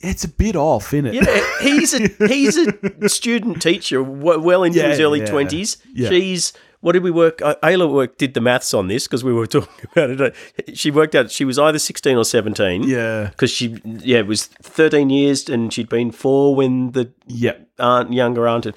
it's 0.00 0.24
a 0.24 0.28
bit 0.28 0.56
off 0.56 0.92
in 0.92 1.06
it 1.06 1.14
Yeah, 1.14 1.40
he's 1.62 1.94
a 1.94 2.08
he's 2.26 2.56
a 2.58 3.08
student 3.08 3.62
teacher, 3.62 4.02
well 4.02 4.62
into 4.64 4.78
Yeah, 4.78 4.88
his 4.88 5.00
early 5.00 5.20
yeah, 5.20 5.26
twenties. 5.26 5.78
yeah. 5.94 6.10
She's 6.10 6.52
what 6.84 6.92
did 6.92 7.02
we 7.02 7.10
work? 7.10 7.40
Uh, 7.40 7.54
Ayla 7.62 7.90
work 7.90 8.18
did 8.18 8.34
the 8.34 8.42
maths 8.42 8.74
on 8.74 8.88
this 8.88 9.06
because 9.06 9.24
we 9.24 9.32
were 9.32 9.46
talking 9.56 9.88
about 9.90 10.10
it. 10.10 10.76
She 10.76 10.90
worked 10.90 11.14
out 11.14 11.30
she 11.30 11.46
was 11.46 11.58
either 11.58 11.78
sixteen 11.78 12.18
or 12.18 12.26
seventeen. 12.26 12.82
yeah 12.82 13.28
because 13.30 13.50
she 13.50 13.80
yeah 13.84 14.18
it 14.18 14.26
was 14.26 14.44
thirteen 14.44 15.08
years 15.08 15.48
and 15.48 15.72
she'd 15.72 15.88
been 15.88 16.10
four 16.10 16.54
when 16.54 16.90
the 16.90 17.10
yeah 17.26 17.54
aunt 17.78 18.12
younger 18.12 18.46
aunt 18.46 18.64
had, 18.64 18.76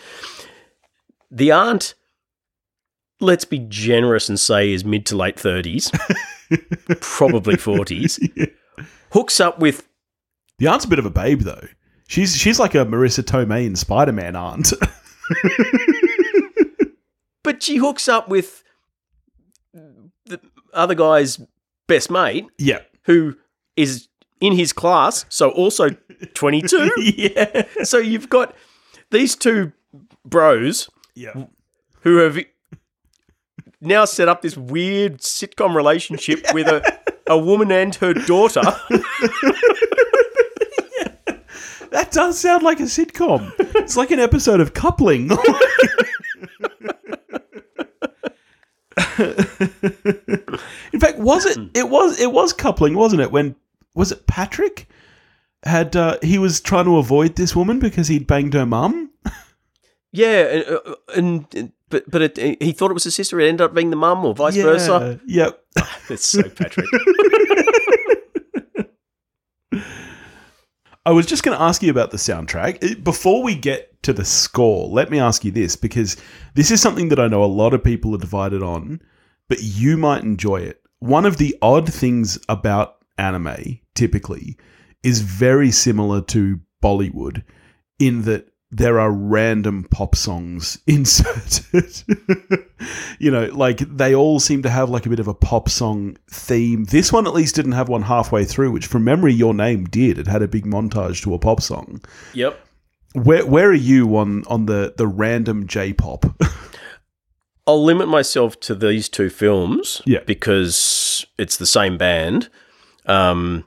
the 1.30 1.52
aunt. 1.52 1.96
Let's 3.20 3.44
be 3.44 3.60
generous 3.60 4.30
and 4.30 4.40
say 4.40 4.72
is 4.72 4.86
mid 4.86 5.06
to 5.08 5.18
late 5.18 5.38
thirties, 5.38 5.92
probably 7.02 7.58
forties. 7.58 8.20
Hooks 9.12 9.42
up 9.42 9.60
with 9.60 9.86
the 10.60 10.68
aunt's 10.68 10.86
a 10.86 10.88
bit 10.88 11.00
of 11.00 11.06
a 11.06 11.10
babe 11.10 11.42
though 11.42 11.68
she's 12.08 12.38
she's 12.38 12.58
like 12.58 12.74
a 12.74 12.86
Marisa 12.86 13.22
Tomei 13.22 13.66
in 13.66 13.76
Spider 13.76 14.14
Man 14.14 14.38
aunt 14.38 14.72
But 17.48 17.64
she 17.64 17.78
hooks 17.78 18.10
up 18.10 18.28
with 18.28 18.62
the 20.26 20.38
other 20.74 20.96
guy's 20.96 21.40
best 21.88 22.12
mate, 22.12 22.46
yeah 22.58 22.80
who 23.04 23.38
is 23.78 24.10
in 24.42 24.52
his 24.52 24.74
class, 24.74 25.24
so 25.30 25.52
also 25.52 25.92
22. 26.34 26.92
yeah 26.98 27.64
so 27.84 28.00
you've 28.00 28.28
got 28.28 28.54
these 29.12 29.34
two 29.38 29.72
bros 30.26 30.90
yeah 31.16 31.46
who 32.02 32.18
have 32.18 32.38
now 33.80 34.04
set 34.04 34.28
up 34.28 34.42
this 34.42 34.58
weird 34.58 35.20
sitcom 35.20 35.74
relationship 35.74 36.46
with 36.54 36.68
a, 36.68 37.00
a 37.28 37.38
woman 37.38 37.72
and 37.72 37.96
her 37.96 38.14
daughter. 38.14 38.62
That 41.92 42.12
does 42.12 42.38
sound 42.38 42.64
like 42.64 42.80
a 42.82 42.84
sitcom. 42.84 43.54
It's 43.78 43.96
like 43.96 44.12
an 44.12 44.20
episode 44.20 44.60
of 44.60 44.74
Coupling. 44.74 45.30
In 50.94 51.00
fact, 51.00 51.20
was 51.20 51.46
it? 51.46 51.58
It 51.76 51.90
was. 51.90 52.20
It 52.20 52.32
was 52.32 52.54
coupling, 52.54 52.96
wasn't 52.96 53.22
it? 53.22 53.32
When 53.32 53.56
was 53.94 54.12
it? 54.12 54.26
Patrick 54.28 54.88
had 55.64 55.96
uh, 55.96 56.18
he 56.22 56.38
was 56.40 56.62
trying 56.62 56.86
to 56.86 56.98
avoid 56.98 57.36
this 57.36 57.56
woman 57.56 57.80
because 57.80 58.08
he'd 58.08 58.26
banged 58.26 58.54
her 58.54 58.66
mum. 58.66 59.12
yeah, 60.12 60.44
and, 60.46 60.80
and, 61.16 61.46
and 61.56 61.72
but 61.90 62.10
but 62.10 62.22
it, 62.22 62.62
he 62.62 62.72
thought 62.72 62.92
it 62.92 62.96
was 62.96 63.04
his 63.04 63.16
sister. 63.16 63.40
It 63.40 63.48
ended 63.48 63.62
up 63.62 63.74
being 63.74 63.90
the 63.92 63.96
mum, 63.96 64.26
or 64.26 64.34
vice 64.34 64.56
versa. 64.56 65.20
Yep. 65.26 65.64
It's 66.10 66.26
so 66.26 66.42
Patrick. 66.44 66.88
I 71.06 71.12
was 71.12 71.26
just 71.26 71.44
going 71.44 71.58
to 71.58 71.62
ask 71.64 71.84
you 71.84 71.92
about 71.92 72.12
the 72.12 72.18
soundtrack. 72.18 72.84
Uh, 72.84 72.96
Before 73.02 73.44
we 73.44 73.56
get 73.56 73.97
to 74.08 74.14
the 74.14 74.26
score, 74.26 74.88
let 74.88 75.12
me 75.12 75.20
ask 75.20 75.44
you 75.44 75.52
this 75.52 75.76
because 75.76 76.16
this 76.56 76.72
is 76.72 76.82
something 76.82 77.10
that 77.10 77.20
I 77.20 77.28
know 77.28 77.44
a 77.44 77.46
lot 77.46 77.74
of 77.74 77.84
people 77.84 78.16
are 78.16 78.20
divided 78.20 78.64
on, 78.64 79.02
but 79.50 79.62
you 79.62 79.98
might 79.98 80.24
enjoy 80.24 80.62
it. 80.62 80.82
One 81.00 81.26
of 81.26 81.38
the 81.38 81.56
odd 81.62 81.92
things 81.94 82.40
about 82.48 82.96
anime, 83.18 83.80
typically, 83.96 84.58
is 85.04 85.20
very 85.20 85.72
similar 85.72 86.22
to 86.22 86.62
Bollywood 86.82 87.44
in 88.00 88.22
that 88.24 88.50
there 88.72 88.98
are 88.98 89.12
random 89.12 89.86
pop 89.92 90.16
songs 90.16 90.80
inserted. 90.88 92.04
you 93.20 93.30
know, 93.30 93.46
like 93.48 93.80
they 93.80 94.16
all 94.16 94.40
seem 94.40 94.62
to 94.64 94.70
have 94.70 94.90
like 94.90 95.06
a 95.06 95.10
bit 95.10 95.20
of 95.20 95.28
a 95.28 95.34
pop 95.34 95.68
song 95.68 96.18
theme. 96.32 96.86
This 96.86 97.12
one 97.12 97.28
at 97.28 97.34
least 97.34 97.56
didn't 97.56 97.74
have 97.74 97.90
one 97.90 98.04
halfway 98.04 98.46
through, 98.46 98.72
which 98.72 98.88
from 98.88 99.04
memory 99.04 99.34
your 99.34 99.54
name 99.54 99.84
did. 99.84 100.18
It 100.18 100.28
had 100.28 100.42
a 100.42 100.48
big 100.48 100.66
montage 100.66 101.22
to 101.24 101.34
a 101.34 101.40
pop 101.40 101.62
song. 101.62 102.02
yep. 102.34 102.67
Where 103.14 103.46
where 103.46 103.70
are 103.70 103.74
you 103.74 104.16
on 104.18 104.44
on 104.48 104.66
the 104.66 104.94
the 104.98 105.08
random 105.08 105.68
J 105.68 105.94
pop? 105.94 106.26
I'll 107.68 107.84
limit 107.84 108.08
myself 108.08 108.60
to 108.62 108.76
these 108.76 109.10
two 109.10 109.30
films 109.30 110.02
Yeah. 110.06 110.20
because 110.26 111.26
it's 111.38 111.58
the 111.58 111.66
same 111.66 111.98
band, 111.98 112.48
um, 113.06 113.66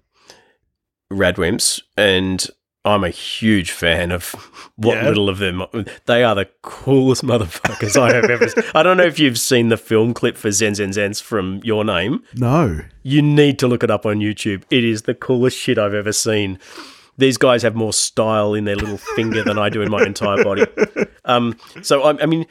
Radwimps, 1.12 1.82
and 1.98 2.46
I'm 2.82 3.04
a 3.04 3.10
huge 3.10 3.72
fan 3.72 4.10
of 4.10 4.32
what 4.76 4.96
Yeah. 4.96 5.08
little 5.08 5.28
of 5.28 5.36
them. 5.38 5.64
They 6.06 6.24
are 6.24 6.34
the 6.34 6.48
coolest 6.62 7.22
motherfuckers 7.24 8.00
I 8.00 8.14
have 8.14 8.30
ever. 8.30 8.48
seen. 8.48 8.64
I 8.74 8.82
don't 8.82 8.96
know 8.96 9.04
if 9.04 9.18
you've 9.18 9.38
seen 9.38 9.68
the 9.68 9.76
film 9.76 10.14
clip 10.14 10.38
for 10.38 10.48
Zenzenzense 10.48 11.20
from 11.20 11.60
Your 11.62 11.84
Name. 11.84 12.22
No. 12.36 12.80
You 13.02 13.20
need 13.20 13.58
to 13.58 13.68
look 13.68 13.82
it 13.84 13.90
up 13.90 14.06
on 14.06 14.20
YouTube. 14.20 14.62
It 14.70 14.82
is 14.84 15.02
the 15.02 15.14
coolest 15.14 15.58
shit 15.58 15.76
I've 15.76 15.92
ever 15.94 16.12
seen. 16.12 16.58
These 17.20 17.36
guys 17.36 17.62
have 17.62 17.74
more 17.74 17.92
style 17.92 18.54
in 18.54 18.64
their 18.64 18.76
little 18.76 18.98
finger 19.16 19.44
than 19.44 19.58
I 19.58 19.68
do 19.68 19.82
in 19.82 19.90
my 19.90 20.02
entire 20.02 20.42
body. 20.42 20.66
Um, 21.24 21.56
so 21.82 22.02
I, 22.02 22.22
I 22.22 22.26
mean, 22.26 22.46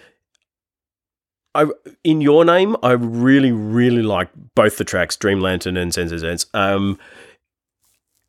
I 1.55 1.67
in 2.03 2.21
your 2.21 2.45
name, 2.45 2.77
I 2.83 2.91
really, 2.91 3.51
really 3.51 4.03
like 4.03 4.29
both 4.55 4.77
the 4.77 4.83
tracks, 4.83 5.15
Dream 5.15 5.39
Lantern 5.39 5.75
and 5.75 5.93
Sense 5.93 6.11
of 6.11 6.19
Sense. 6.19 6.45
Um, 6.53 6.99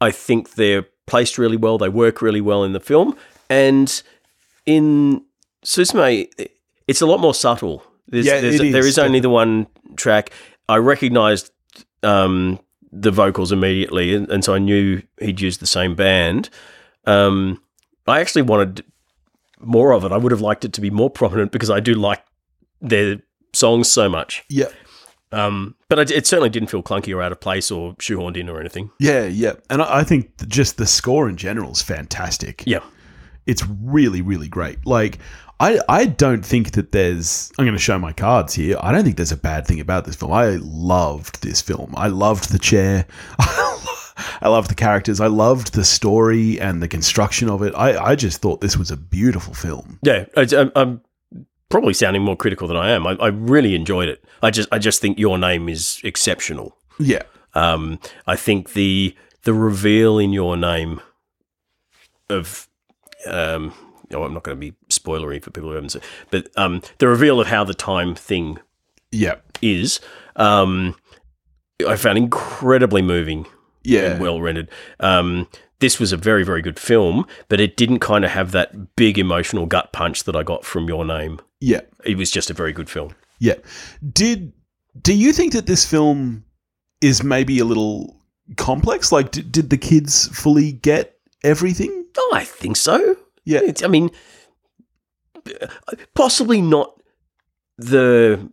I 0.00 0.10
think 0.10 0.54
they're 0.54 0.86
placed 1.06 1.38
really 1.38 1.56
well. 1.58 1.78
They 1.78 1.88
work 1.88 2.22
really 2.22 2.40
well 2.40 2.64
in 2.64 2.72
the 2.72 2.80
film, 2.80 3.16
and 3.48 4.02
in 4.64 5.24
Suzume, 5.64 6.28
it's 6.88 7.00
a 7.02 7.06
lot 7.06 7.20
more 7.20 7.34
subtle. 7.34 7.84
There's, 8.08 8.26
Yeah, 8.26 8.40
there's, 8.40 8.56
it 8.56 8.66
is, 8.66 8.72
there 8.72 8.86
is 8.86 8.98
only 8.98 9.20
the 9.20 9.30
one 9.30 9.66
track. 9.96 10.30
I 10.68 10.76
recognised 10.76 11.50
um, 12.02 12.58
the 12.92 13.10
vocals 13.10 13.52
immediately, 13.52 14.14
and, 14.14 14.28
and 14.30 14.44
so 14.44 14.54
I 14.54 14.58
knew 14.58 15.02
he'd 15.20 15.40
used 15.40 15.60
the 15.60 15.66
same 15.66 15.94
band. 15.94 16.50
Um, 17.06 17.62
I 18.06 18.20
actually 18.20 18.42
wanted 18.42 18.84
more 19.60 19.92
of 19.92 20.04
it. 20.04 20.12
I 20.12 20.16
would 20.16 20.32
have 20.32 20.40
liked 20.40 20.64
it 20.64 20.72
to 20.74 20.80
be 20.80 20.90
more 20.90 21.10
prominent 21.20 21.52
because 21.52 21.70
I 21.70 21.80
do 21.80 21.94
like 21.94 22.22
their 22.80 23.20
songs 23.52 23.90
so 23.90 24.08
much. 24.08 24.44
Yeah. 24.48 24.68
Um, 25.32 25.76
but 25.88 25.98
it, 26.00 26.10
it 26.10 26.26
certainly 26.26 26.50
didn't 26.50 26.70
feel 26.70 26.82
clunky 26.82 27.14
or 27.14 27.22
out 27.22 27.30
of 27.30 27.40
place 27.40 27.70
or 27.70 27.94
shoehorned 27.94 28.36
in 28.36 28.48
or 28.48 28.58
anything. 28.58 28.90
Yeah, 28.98 29.26
yeah. 29.26 29.52
And 29.68 29.80
I 29.80 29.98
I 29.98 30.04
think 30.04 30.48
just 30.48 30.76
the 30.76 30.86
score 30.86 31.28
in 31.28 31.36
general 31.36 31.70
is 31.70 31.82
fantastic. 31.82 32.64
Yeah. 32.66 32.80
It's 33.46 33.64
really, 33.82 34.22
really 34.22 34.48
great. 34.48 34.84
Like, 34.86 35.18
I, 35.60 35.78
I 35.88 36.06
don't 36.06 36.44
think 36.44 36.72
that 36.72 36.90
there's. 36.92 37.52
I'm 37.58 37.64
going 37.66 37.76
to 37.76 37.78
show 37.78 37.98
my 37.98 38.12
cards 38.12 38.54
here. 38.54 38.76
I 38.80 38.90
don't 38.92 39.04
think 39.04 39.16
there's 39.16 39.30
a 39.32 39.36
bad 39.36 39.66
thing 39.66 39.78
about 39.78 40.06
this 40.06 40.16
film. 40.16 40.32
I 40.32 40.56
loved 40.60 41.42
this 41.42 41.60
film. 41.60 41.92
I 41.96 42.08
loved 42.08 42.50
the 42.50 42.58
chair. 42.58 43.06
I 43.38 44.48
loved 44.48 44.70
the 44.70 44.74
characters. 44.74 45.20
I 45.20 45.26
loved 45.26 45.74
the 45.74 45.84
story 45.84 46.58
and 46.60 46.82
the 46.82 46.88
construction 46.88 47.48
of 47.50 47.62
it. 47.62 47.74
I, 47.74 47.96
I 48.12 48.14
just 48.16 48.40
thought 48.40 48.60
this 48.60 48.76
was 48.76 48.90
a 48.90 48.96
beautiful 48.96 49.54
film. 49.54 49.98
Yeah, 50.02 50.24
I, 50.36 50.46
I'm- 50.56 50.72
I'm 50.74 51.00
probably 51.68 51.94
sounding 51.94 52.22
more 52.22 52.36
critical 52.36 52.66
than 52.66 52.76
I 52.76 52.90
am. 52.90 53.06
I, 53.06 53.12
I 53.20 53.28
really 53.28 53.74
enjoyed 53.74 54.08
it. 54.08 54.24
I 54.42 54.50
just 54.50 54.68
I 54.72 54.78
just 54.78 55.00
think 55.00 55.18
your 55.18 55.38
name 55.38 55.68
is 55.68 56.00
exceptional. 56.04 56.76
Yeah. 56.98 57.22
Um, 57.54 57.98
I 58.26 58.34
think 58.36 58.72
the 58.72 59.14
the 59.42 59.52
reveal 59.54 60.18
in 60.18 60.32
your 60.32 60.56
name 60.56 61.00
of 62.28 62.68
um, 63.26 63.72
no, 64.10 64.24
I'm 64.24 64.34
not 64.34 64.42
going 64.42 64.56
to 64.56 64.60
be 64.60 64.74
spoilery 64.88 65.42
for 65.42 65.50
people 65.50 65.68
who 65.70 65.74
haven't 65.76 65.90
seen, 65.90 66.02
but 66.30 66.48
um, 66.56 66.82
the 66.98 67.08
reveal 67.08 67.40
of 67.40 67.46
how 67.46 67.64
the 67.64 67.74
time 67.74 68.14
thing 68.14 68.58
Yeah. 69.12 69.36
is, 69.62 70.00
um, 70.36 70.96
I 71.86 71.96
found 71.96 72.18
incredibly 72.18 73.02
moving 73.02 73.46
Yeah. 73.82 74.12
and 74.12 74.20
well 74.20 74.40
rendered. 74.40 74.68
Um, 75.00 75.48
this 75.78 75.98
was 75.98 76.12
a 76.12 76.16
very, 76.16 76.44
very 76.44 76.60
good 76.60 76.78
film, 76.78 77.24
but 77.48 77.60
it 77.60 77.76
didn't 77.76 78.00
kind 78.00 78.24
of 78.24 78.30
have 78.32 78.52
that 78.52 78.96
big 78.96 79.18
emotional 79.18 79.64
gut 79.66 79.92
punch 79.92 80.24
that 80.24 80.36
I 80.36 80.42
got 80.42 80.64
from 80.64 80.88
Your 80.88 81.04
Name. 81.04 81.40
yeah. 81.60 81.80
It 82.04 82.16
was 82.16 82.30
just 82.30 82.50
a 82.50 82.54
very 82.54 82.72
good 82.72 82.88
film. 82.88 83.14
Yeah. 83.38 83.56
Did 84.12 84.52
do 85.02 85.14
you 85.14 85.32
think 85.32 85.52
that 85.52 85.66
this 85.66 85.84
film 85.84 86.44
is 87.00 87.22
maybe 87.22 87.58
a 87.60 87.64
little 87.64 88.16
complex? 88.56 89.12
Like, 89.12 89.30
did, 89.30 89.52
did 89.52 89.70
the 89.70 89.76
kids 89.78 90.26
fully 90.28 90.72
get 90.72 91.16
everything? 91.44 92.06
Oh, 92.18 92.32
I 92.34 92.44
think 92.44 92.76
so. 92.76 93.16
Yeah. 93.44 93.60
It's, 93.62 93.82
I 93.82 93.86
mean, 93.88 94.10
possibly 96.14 96.60
not 96.60 97.00
the 97.78 98.50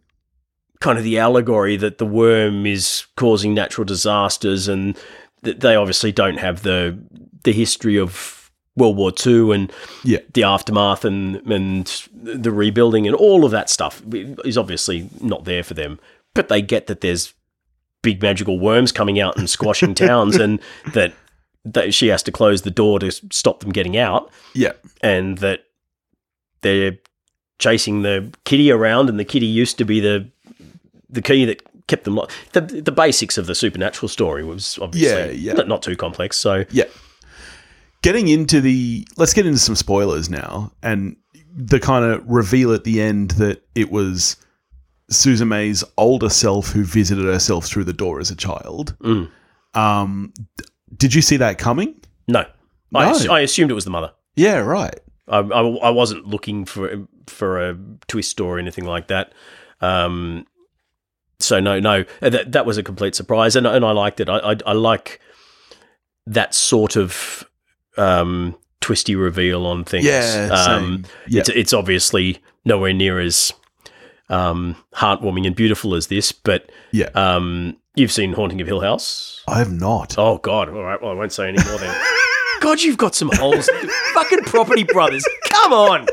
kind 0.79 0.97
of 0.97 1.03
the 1.03 1.17
allegory 1.17 1.75
that 1.77 1.97
the 1.97 2.05
worm 2.05 2.65
is 2.65 3.05
causing 3.15 3.53
natural 3.53 3.85
disasters, 3.85 4.67
and 4.67 4.97
that 5.43 5.59
they 5.59 5.75
obviously 5.75 6.11
don't 6.11 6.37
have 6.37 6.63
the 6.63 6.97
the 7.43 7.51
history 7.53 7.97
of 7.97 8.51
World 8.75 8.95
War 8.97 9.11
II 9.25 9.53
and 9.53 9.71
Yeah. 10.03 10.19
the 10.33 10.43
aftermath 10.43 11.03
and 11.05 11.35
and 11.51 12.07
the 12.13 12.51
rebuilding 12.51 13.07
and 13.07 13.15
all 13.15 13.43
of 13.45 13.51
that 13.51 13.69
stuff 13.69 14.01
is 14.13 14.57
obviously 14.57 15.09
not 15.21 15.45
there 15.45 15.63
for 15.63 15.73
them. 15.73 15.99
But 16.33 16.47
they 16.49 16.61
get 16.61 16.87
that 16.87 17.01
there's 17.01 17.33
big 18.03 18.21
magical 18.21 18.59
worms 18.59 18.91
coming 18.91 19.19
out 19.19 19.37
and 19.37 19.49
squashing 19.49 19.93
towns, 20.05 20.35
and 20.37 20.59
that 20.93 21.13
that 21.73 21.93
she 21.93 22.07
has 22.07 22.23
to 22.23 22.31
close 22.31 22.61
the 22.63 22.71
door 22.71 22.99
to 22.99 23.11
stop 23.11 23.59
them 23.61 23.71
getting 23.71 23.97
out 23.97 24.31
Yeah. 24.53 24.73
and 25.01 25.37
that 25.39 25.61
they're 26.61 26.97
chasing 27.59 28.01
the 28.03 28.31
kitty 28.45 28.71
around, 28.71 29.09
and 29.09 29.19
the 29.19 29.25
kitty 29.25 29.45
used 29.47 29.77
to 29.79 29.85
be 29.85 29.99
the 29.99 30.29
the 31.09 31.21
key 31.21 31.45
that 31.45 31.61
kept 31.87 32.03
them. 32.03 32.15
Lo- 32.15 32.27
the 32.53 32.61
the 32.61 32.91
basics 32.91 33.37
of 33.37 33.45
the 33.47 33.55
supernatural 33.55 34.09
story 34.09 34.43
was 34.43 34.77
obviously 34.81 35.37
Yeah, 35.41 35.53
yeah. 35.55 35.63
Not, 35.63 35.81
too 35.81 35.95
complex. 35.95 36.37
So 36.37 36.65
Yeah. 36.71 36.85
Getting 38.03 38.27
into 38.27 38.61
the 38.61 39.07
let's 39.17 39.33
get 39.33 39.45
into 39.45 39.59
some 39.59 39.75
spoilers 39.75 40.29
now 40.29 40.71
and 40.83 41.15
the 41.55 41.79
kind 41.79 42.05
of 42.05 42.23
reveal 42.27 42.71
at 42.73 42.83
the 42.83 43.01
end 43.01 43.31
that 43.31 43.63
it 43.73 43.89
was 43.91 44.37
Suzume's 45.09 45.83
older 45.97 46.29
self 46.29 46.71
who 46.71 46.83
visited 46.83 47.25
herself 47.25 47.65
through 47.65 47.85
the 47.85 47.93
door 47.93 48.19
as 48.19 48.29
a 48.29 48.35
child. 48.35 48.95
Mm. 48.99 49.29
Um, 49.73 50.33
did 50.95 51.13
you 51.13 51.21
see 51.21 51.37
that 51.37 51.57
coming? 51.57 51.99
no, 52.27 52.39
I, 52.39 52.45
No. 52.91 52.99
ass- 53.09 53.27
I 53.27 53.39
assumed 53.41 53.71
it 53.71 53.73
was 53.75 53.83
the 53.85 53.89
mother. 53.91 54.11
Yeah, 54.35 54.57
right. 54.59 54.97
I, 55.27 55.39
I, 55.39 55.61
I 55.61 55.89
wasn't 55.89 56.25
looking 56.27 56.63
for 56.65 57.07
for 57.27 57.69
a 57.69 57.77
twist 58.07 58.39
or 58.39 58.59
anything 58.59 58.85
like 58.85 59.07
that. 59.07 59.33
Um, 59.81 60.45
so 61.39 61.59
no, 61.59 61.79
no, 61.79 62.05
that 62.21 62.51
that 62.53 62.65
was 62.65 62.77
a 62.77 62.83
complete 62.83 63.13
surprise, 63.15 63.55
and 63.55 63.67
and 63.67 63.83
I 63.83 63.91
liked 63.91 64.19
it. 64.19 64.29
I 64.29 64.37
I, 64.37 64.55
I 64.65 64.73
like 64.73 65.19
that 66.25 66.53
sort 66.55 66.95
of 66.95 67.43
um, 67.97 68.55
twisty 68.81 69.15
reveal 69.15 69.65
on 69.65 69.83
things. 69.83 70.05
Yeah, 70.05 70.49
um. 70.51 71.03
Yeah. 71.27 71.41
it's 71.41 71.49
it's 71.49 71.73
obviously 71.73 72.39
nowhere 72.65 72.93
near 72.93 73.19
as 73.19 73.51
um, 74.29 74.75
heartwarming 74.95 75.45
and 75.45 75.55
beautiful 75.55 75.93
as 75.95 76.07
this, 76.07 76.31
but 76.31 76.69
Yeah. 76.91 77.09
You've 77.97 78.11
seen 78.11 78.33
Haunting 78.33 78.61
of 78.61 78.67
Hill 78.67 78.81
House. 78.81 79.43
I 79.47 79.57
have 79.59 79.71
not. 79.71 80.15
Oh 80.17 80.37
God! 80.37 80.69
All 80.69 80.83
right, 80.83 81.01
well 81.01 81.11
I 81.11 81.15
won't 81.15 81.33
say 81.33 81.49
any 81.49 81.63
more 81.67 81.77
then. 81.77 81.95
God, 82.61 82.81
you've 82.81 82.97
got 82.97 83.13
some 83.15 83.29
holes. 83.33 83.69
Fucking 84.13 84.43
Property 84.45 84.83
Brothers, 84.83 85.25
come 85.45 85.73
on! 85.73 86.07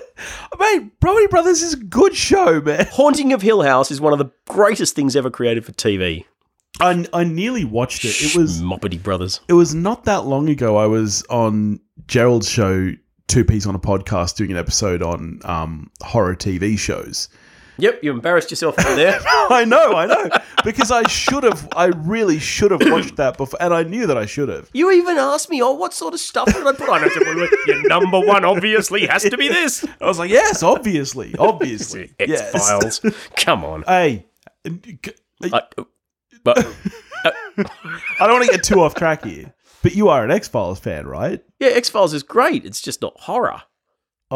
Mate, 0.59 1.01
Property 1.01 1.27
Brothers 1.27 1.63
is 1.63 1.73
a 1.75 1.79
good 1.79 2.15
show, 2.15 2.61
man. 2.61 2.87
Haunting 2.93 3.33
of 3.33 3.41
Hill 3.43 3.63
House 3.63 3.91
is 3.91 4.01
one 4.01 4.13
of 4.13 4.19
the 4.19 4.31
greatest 4.49 4.95
things 4.95 5.17
ever 5.17 5.31
created 5.31 5.65
for 5.65 5.73
TV. 5.73 6.25
I, 6.81 7.07
I 7.13 7.25
nearly 7.25 7.65
watched 7.65 8.05
it. 8.05 8.21
It 8.21 8.37
was 8.37 8.61
Moppety 8.61 9.03
Brothers. 9.03 9.41
it 9.49 9.53
was 9.55 9.75
not 9.75 10.05
that 10.05 10.27
long 10.27 10.49
ago. 10.49 10.77
I 10.77 10.87
was 10.87 11.23
on 11.31 11.81
Gerald's 12.09 12.49
show, 12.51 12.91
Two 13.27 13.45
Peas 13.45 13.67
on 13.67 13.75
a 13.75 13.79
Podcast, 13.79 14.37
doing 14.37 14.51
an 14.51 14.57
episode 14.59 15.03
on 15.03 15.41
um, 15.45 15.91
horror 16.03 16.35
TV 16.37 16.79
shows. 16.79 17.29
Yep, 17.79 18.05
you 18.05 18.13
embarrassed 18.13 18.51
yourself 18.51 18.79
over 18.79 18.95
there. 18.95 19.21
I 19.27 19.65
know, 19.65 19.95
I 19.95 20.07
know, 20.07 20.31
because 20.65 20.91
I 20.91 21.07
should 21.09 21.43
have. 21.43 21.69
I 21.75 21.87
really 21.87 22.39
should 22.39 22.71
have 22.71 22.81
watched 22.85 23.17
that 23.17 23.37
before, 23.37 23.61
and 23.61 23.75
I 23.75 23.83
knew 23.83 24.07
that 24.07 24.17
I 24.17 24.27
should 24.27 24.49
have. 24.49 24.71
You 24.73 24.91
even 24.93 25.19
asked 25.19 25.51
me, 25.51 25.61
"Oh, 25.61 25.73
what 25.73 25.93
sort 25.93 26.15
of 26.15 26.21
stuff 26.21 26.47
did 26.47 26.67
I 26.67 26.73
put 26.73 26.89
on?" 26.89 27.03
I 27.03 27.09
said, 27.09 27.23
well, 27.25 27.49
"Your 27.67 27.89
number 27.89 28.21
one 28.21 28.45
obviously 28.45 29.07
has 29.07 29.23
to 29.25 29.37
be 29.37 29.49
this." 29.49 29.85
I 30.01 30.07
was 30.07 30.19
like, 30.19 30.31
yes, 30.31 30.63
obviously, 30.63 31.35
obviously, 31.39 32.13
X 32.19 32.31
yes. 32.31 32.53
Files. 32.53 33.01
Come 33.37 33.65
on. 33.65 33.83
Hey, 33.87 34.27
I, 35.43 35.63
but 36.45 36.59
uh, 36.59 36.73
I 37.27 38.27
don't 38.27 38.33
want 38.33 38.47
to 38.47 38.53
get 38.53 38.63
too 38.63 38.81
off 38.81 38.95
track 38.95 39.25
here, 39.25 39.53
but 39.83 39.95
you 39.95 40.09
are 40.09 40.25
an 40.25 40.31
X 40.31 40.47
Files 40.49 40.79
fan, 40.79 41.07
right? 41.07 41.43
yeah, 41.59 41.71
X 41.71 41.89
Files 41.89 42.15
is 42.15 42.23
great. 42.23 42.65
It's 42.65 42.81
just 42.81 43.03
not 43.03 43.19
horror. 43.21 43.63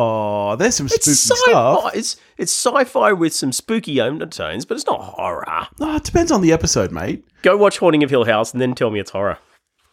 Oh, 0.01 0.55
there's 0.55 0.77
some 0.77 0.87
spooky 0.89 1.11
It's 1.11 1.21
stuff. 1.21 1.39
sci-fi. 1.39 1.91
It's 1.95 2.17
it's 2.37 2.53
sci-fi 2.53 3.13
with 3.13 3.35
some 3.35 3.51
spooky 3.51 4.01
undertones, 4.01 4.65
but 4.65 4.77
it's 4.77 4.87
not 4.87 5.01
horror. 5.03 5.67
Oh, 5.81 5.97
it 5.97 6.05
depends 6.05 6.31
on 6.31 6.41
the 6.41 6.53
episode, 6.53 6.93
mate. 6.93 7.25
Go 7.43 7.57
watch 7.57 7.79
Haunting 7.79 8.05
of 8.05 8.11
Hill 8.11 8.25
House 8.25 8.53
and 8.53 8.61
then 8.61 8.75
tell 8.77 8.91
me 8.91 9.01
it's 9.01 9.11
horror. 9.11 9.39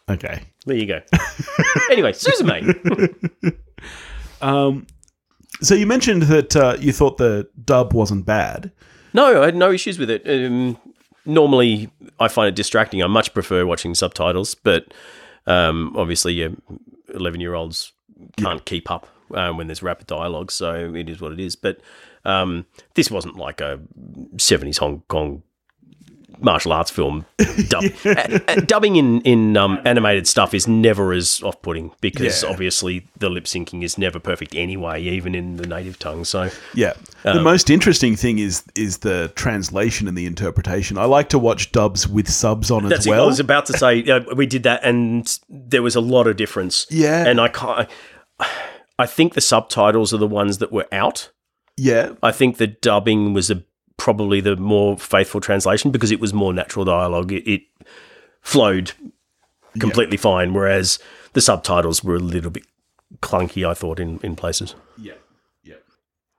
Okay. 0.08 0.42
There 0.64 0.76
you 0.76 0.86
go. 0.86 1.00
anyway, 1.90 2.12
Suzume. 2.12 3.26
Um, 4.42 4.86
so 5.62 5.74
you 5.74 5.86
mentioned 5.86 6.22
that 6.24 6.54
uh, 6.54 6.76
you 6.78 6.92
thought 6.92 7.16
the 7.16 7.48
dub 7.64 7.94
wasn't 7.94 8.26
bad. 8.26 8.70
No, 9.14 9.40
I 9.42 9.46
had 9.46 9.56
no 9.56 9.72
issues 9.72 9.98
with 9.98 10.10
it. 10.10 10.22
Um, 10.28 10.76
normally, 11.24 11.88
I 12.20 12.28
find 12.28 12.46
it 12.48 12.54
distracting. 12.54 13.02
I 13.02 13.06
much 13.06 13.32
prefer 13.32 13.64
watching 13.64 13.94
subtitles, 13.94 14.54
but 14.54 14.92
um, 15.46 15.94
obviously, 15.96 16.34
yeah, 16.34 16.48
eleven-year-olds 17.14 17.92
can't 18.36 18.62
keep 18.66 18.90
up 18.90 19.08
um, 19.34 19.56
when 19.56 19.66
there's 19.66 19.82
rapid 19.82 20.06
dialogue, 20.06 20.50
so 20.50 20.94
it 20.94 21.08
is 21.08 21.20
what 21.20 21.32
it 21.32 21.40
is. 21.40 21.56
But 21.56 21.80
um, 22.24 22.66
this 22.94 23.10
wasn't 23.10 23.36
like 23.36 23.60
a 23.60 23.80
'70s 24.36 24.78
Hong 24.78 25.02
Kong 25.08 25.42
martial 26.38 26.70
arts 26.72 26.90
film. 26.90 27.24
Dub. 27.68 27.84
Uh, 28.04 28.10
uh, 28.46 28.54
dubbing 28.56 28.96
in 28.96 29.22
in 29.22 29.56
um, 29.56 29.80
animated 29.86 30.26
stuff 30.26 30.52
is 30.52 30.68
never 30.68 31.14
as 31.14 31.42
off 31.42 31.62
putting 31.62 31.92
because 32.02 32.42
Yeah. 32.42 32.50
obviously 32.50 33.06
the 33.18 33.30
lip 33.30 33.44
syncing 33.44 33.82
is 33.82 33.96
never 33.96 34.18
perfect 34.18 34.54
anyway, 34.54 35.00
even 35.02 35.34
in 35.34 35.56
the 35.56 35.66
native 35.66 35.98
tongue. 35.98 36.24
So 36.26 36.50
Yeah. 36.74 36.92
Um, 37.24 37.38
the 37.38 37.42
most 37.42 37.70
interesting 37.70 38.16
thing 38.16 38.38
is 38.38 38.62
is 38.74 38.98
the 38.98 39.32
translation 39.34 40.08
and 40.08 40.18
the 40.18 40.26
interpretation. 40.26 40.98
I 40.98 41.06
like 41.06 41.30
to 41.30 41.38
watch 41.38 41.72
dubs 41.72 42.06
with 42.06 42.28
subs 42.28 42.70
on 42.70 42.92
as 42.92 43.06
it. 43.06 43.10
well. 43.10 43.22
I 43.22 43.26
was 43.26 43.40
about 43.40 43.64
to 43.66 43.78
say 43.78 44.04
uh, 44.04 44.20
we 44.34 44.44
did 44.46 44.64
that, 44.64 44.80
and 44.84 45.26
there 45.48 45.82
was 45.82 45.96
a 45.96 46.02
lot 46.02 46.26
of 46.26 46.36
difference. 46.36 46.86
Yeah. 46.90 47.26
and 47.26 47.40
I 47.40 47.48
can't. 47.48 47.88
I 48.38 48.48
think 49.04 49.34
the 49.34 49.42
subtitles 49.42 50.14
are 50.14 50.18
the 50.18 50.26
ones 50.26 50.56
that 50.58 50.72
were 50.72 50.86
out. 50.90 51.30
yeah. 51.76 52.12
I 52.22 52.32
think 52.32 52.56
the 52.56 52.68
dubbing 52.68 53.34
was 53.34 53.50
a, 53.50 53.62
probably 53.98 54.40
the 54.40 54.56
more 54.56 54.96
faithful 54.96 55.42
translation 55.42 55.90
because 55.90 56.10
it 56.10 56.20
was 56.20 56.32
more 56.32 56.54
natural 56.54 56.86
dialogue. 56.86 57.32
It, 57.32 57.46
it 57.46 57.62
flowed 58.40 58.92
completely 59.78 60.16
fine, 60.16 60.54
whereas 60.54 60.98
the 61.34 61.42
subtitles 61.42 62.02
were 62.02 62.16
a 62.16 62.20
little 62.20 62.50
bit 62.50 62.64
clunky. 63.20 63.68
I 63.68 63.74
thought 63.74 64.00
in, 64.00 64.18
in 64.22 64.36
places. 64.36 64.74
Yeah. 64.96 65.12
Yeah. 65.62 65.74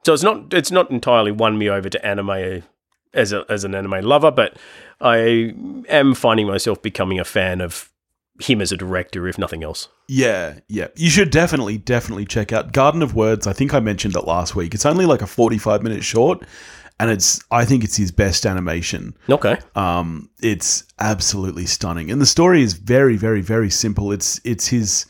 So 0.04 0.14
it's 0.14 0.24
not 0.24 0.54
it's 0.54 0.72
not 0.72 0.90
entirely 0.90 1.32
won 1.32 1.58
me 1.60 1.70
over 1.70 1.90
to 1.90 2.04
anime 2.06 2.64
as 3.14 3.34
a, 3.34 3.46
as 3.50 3.64
an 3.64 3.76
anime 3.76 4.02
lover, 4.04 4.32
but 4.32 4.58
I 5.02 5.54
am 5.90 6.14
finding 6.16 6.48
myself 6.48 6.82
becoming 6.82 7.20
a 7.20 7.26
fan 7.26 7.62
of 7.62 7.92
him 8.42 8.62
as 8.62 8.72
a 8.72 8.78
director, 8.78 9.28
if 9.28 9.38
nothing 9.38 9.64
else. 9.64 9.88
Yeah, 10.08 10.60
yeah. 10.68 10.88
You 10.96 11.10
should 11.10 11.32
definitely, 11.32 11.78
definitely 11.78 12.26
check 12.26 12.54
out 12.54 12.72
Garden 12.72 13.02
of 13.02 13.16
Words. 13.16 13.48
I 13.48 13.54
think 13.54 13.74
I 13.74 13.80
mentioned 13.80 14.16
it 14.16 14.26
last 14.26 14.56
week. 14.56 14.74
It's 14.74 14.86
only 14.86 15.06
like 15.06 15.22
a 15.22 15.28
45 15.28 15.84
minute 15.84 16.04
short, 16.04 16.44
and 17.00 17.12
it's 17.12 17.44
I 17.52 17.66
think 17.66 17.84
it's 17.84 17.96
his 17.96 18.12
best 18.12 18.46
animation. 18.46 19.16
Okay. 19.30 19.58
Um, 19.76 20.30
it's 20.42 20.86
absolutely 21.00 21.66
stunning, 21.66 22.12
and 22.12 22.22
the 22.22 22.26
story 22.26 22.62
is 22.62 22.74
very, 22.74 23.18
very, 23.18 23.42
very 23.42 23.70
simple. 23.70 24.12
It's 24.12 24.40
it's 24.44 24.68
his, 24.68 25.06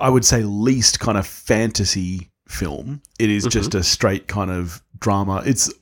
I 0.00 0.10
would 0.10 0.24
say, 0.24 0.42
least 0.42 1.00
kind 1.00 1.18
of 1.18 1.26
fantasy 1.26 2.30
film. 2.48 3.02
It 3.18 3.30
is 3.30 3.44
just 3.44 3.74
a 3.74 3.82
straight 3.82 4.26
kind 4.26 4.50
of 4.50 4.82
drama. 4.98 5.42
It's 5.44 5.72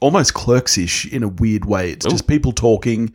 almost 0.00 0.34
clerks-ish 0.34 1.06
in 1.06 1.22
a 1.22 1.28
weird 1.28 1.64
way. 1.64 1.90
It's 1.90 2.06
just 2.06 2.26
people 2.26 2.52
talking, 2.52 3.12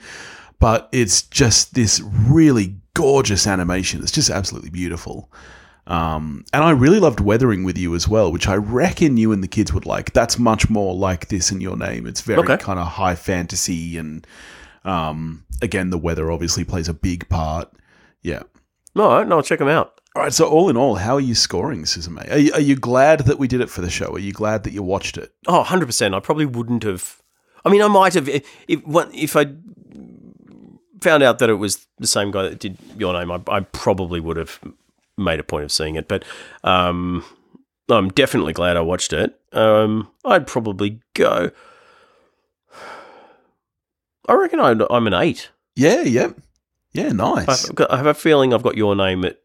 but 0.61 0.87
it's 0.93 1.23
just 1.23 1.73
this 1.75 1.99
really 2.01 2.75
gorgeous 2.93 3.45
animation. 3.47 4.01
It's 4.01 4.11
just 4.11 4.29
absolutely 4.29 4.69
beautiful. 4.69 5.29
Um, 5.87 6.45
and 6.53 6.63
I 6.63 6.69
really 6.71 6.99
loved 6.99 7.19
Weathering 7.19 7.63
with 7.63 7.77
You 7.77 7.95
as 7.95 8.07
well, 8.07 8.31
which 8.31 8.47
I 8.47 8.55
reckon 8.55 9.17
you 9.17 9.31
and 9.33 9.43
the 9.43 9.47
kids 9.47 9.73
would 9.73 9.85
like. 9.85 10.13
That's 10.13 10.39
much 10.39 10.69
more 10.69 10.93
like 10.95 11.27
this 11.27 11.51
in 11.51 11.59
your 11.59 11.75
name. 11.75 12.05
It's 12.07 12.21
very 12.21 12.39
Okay. 12.39 12.57
kind 12.57 12.79
of 12.79 12.87
high 12.87 13.15
fantasy, 13.15 13.97
and 13.97 14.25
um, 14.85 15.43
again, 15.61 15.89
the 15.89 15.97
weather 15.97 16.31
obviously 16.31 16.63
plays 16.63 16.87
a 16.87 16.93
big 16.93 17.27
part. 17.29 17.69
Yeah. 18.21 18.43
Right, 18.95 19.27
no, 19.27 19.37
I'll 19.37 19.43
check 19.43 19.59
them 19.59 19.67
out. 19.67 19.99
All 20.15 20.21
right. 20.23 20.33
So 20.33 20.47
all 20.47 20.69
in 20.69 20.77
all, 20.77 20.95
how 20.95 21.15
are 21.15 21.21
you 21.21 21.33
scoring, 21.35 21.83
Suzume? 21.83 22.29
Are 22.31 22.37
you, 22.37 22.53
are 22.53 22.59
you 22.61 22.75
glad 22.75 23.21
that 23.21 23.39
we 23.39 23.47
did 23.47 23.61
it 23.61 23.69
for 23.69 23.81
the 23.81 23.89
show? 23.89 24.13
Are 24.13 24.19
you 24.19 24.33
glad 24.33 24.63
that 24.63 24.73
you 24.73 24.83
watched 24.83 25.17
it? 25.17 25.33
Oh, 25.47 25.63
100%. 25.65 26.13
I 26.13 26.19
probably 26.19 26.45
wouldn't 26.45 26.83
have. 26.83 27.21
I 27.65 27.69
mean, 27.69 27.81
I 27.81 27.87
might 27.87 28.13
have. 28.15 28.27
If, 28.27 28.45
if, 28.67 28.81
if 29.13 29.35
I 29.35 29.45
found 31.01 31.23
out 31.23 31.39
that 31.39 31.49
it 31.49 31.55
was 31.55 31.87
the 31.97 32.07
same 32.07 32.31
guy 32.31 32.43
that 32.43 32.59
did 32.59 32.77
your 32.97 33.13
name, 33.13 33.31
I, 33.31 33.41
I 33.47 33.59
probably 33.61 34.19
would 34.19 34.37
have 34.37 34.59
made 35.17 35.39
a 35.39 35.43
point 35.43 35.65
of 35.65 35.71
seeing 35.71 35.95
it. 35.95 36.07
But 36.07 36.23
um, 36.63 37.25
I'm 37.89 38.09
definitely 38.09 38.53
glad 38.53 38.77
I 38.77 38.81
watched 38.81 39.13
it. 39.13 39.39
Um, 39.51 40.09
I'd 40.23 40.47
probably 40.47 41.01
go. 41.13 41.51
I 44.29 44.33
reckon 44.33 44.59
I'd, 44.59 44.81
I'm 44.89 45.07
an 45.07 45.13
eight. 45.13 45.49
Yeah. 45.75 46.03
Yeah. 46.03 46.31
Yeah. 46.93 47.09
Nice. 47.09 47.69
I've 47.69 47.75
got, 47.75 47.91
I 47.91 47.97
have 47.97 48.05
a 48.05 48.13
feeling 48.13 48.53
I've 48.53 48.63
got 48.63 48.77
your 48.77 48.95
name 48.95 49.25
at 49.25 49.39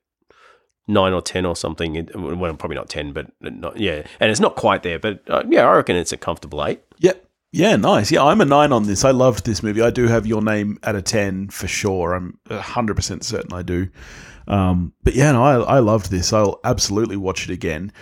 nine 0.88 1.12
or 1.12 1.20
ten 1.20 1.44
or 1.44 1.56
something. 1.56 2.08
Well, 2.14 2.54
probably 2.54 2.76
not 2.76 2.88
ten, 2.88 3.12
but 3.12 3.32
not, 3.40 3.76
yeah, 3.76 4.06
and 4.20 4.30
it's 4.30 4.38
not 4.38 4.54
quite 4.54 4.84
there. 4.84 5.00
But 5.00 5.20
uh, 5.28 5.42
yeah, 5.48 5.66
I 5.66 5.74
reckon 5.74 5.96
it's 5.96 6.12
a 6.12 6.16
comfortable 6.16 6.64
eight. 6.64 6.80
Yep. 6.98 7.26
Yeah, 7.56 7.76
nice. 7.76 8.12
Yeah, 8.12 8.22
I'm 8.22 8.42
a 8.42 8.44
nine 8.44 8.70
on 8.70 8.82
this. 8.82 9.02
I 9.02 9.12
loved 9.12 9.46
this 9.46 9.62
movie. 9.62 9.80
I 9.80 9.88
do 9.88 10.08
have 10.08 10.26
your 10.26 10.42
name 10.42 10.78
at 10.82 10.94
a 10.94 11.00
10 11.00 11.48
for 11.48 11.66
sure. 11.66 12.12
I'm 12.12 12.38
100% 12.50 13.24
certain 13.24 13.52
I 13.54 13.62
do. 13.62 13.88
Um, 14.46 14.92
but 15.02 15.14
yeah, 15.14 15.32
no, 15.32 15.42
I, 15.42 15.76
I 15.76 15.78
loved 15.78 16.10
this. 16.10 16.34
I'll 16.34 16.60
absolutely 16.64 17.16
watch 17.16 17.44
it 17.44 17.50
again. 17.50 17.92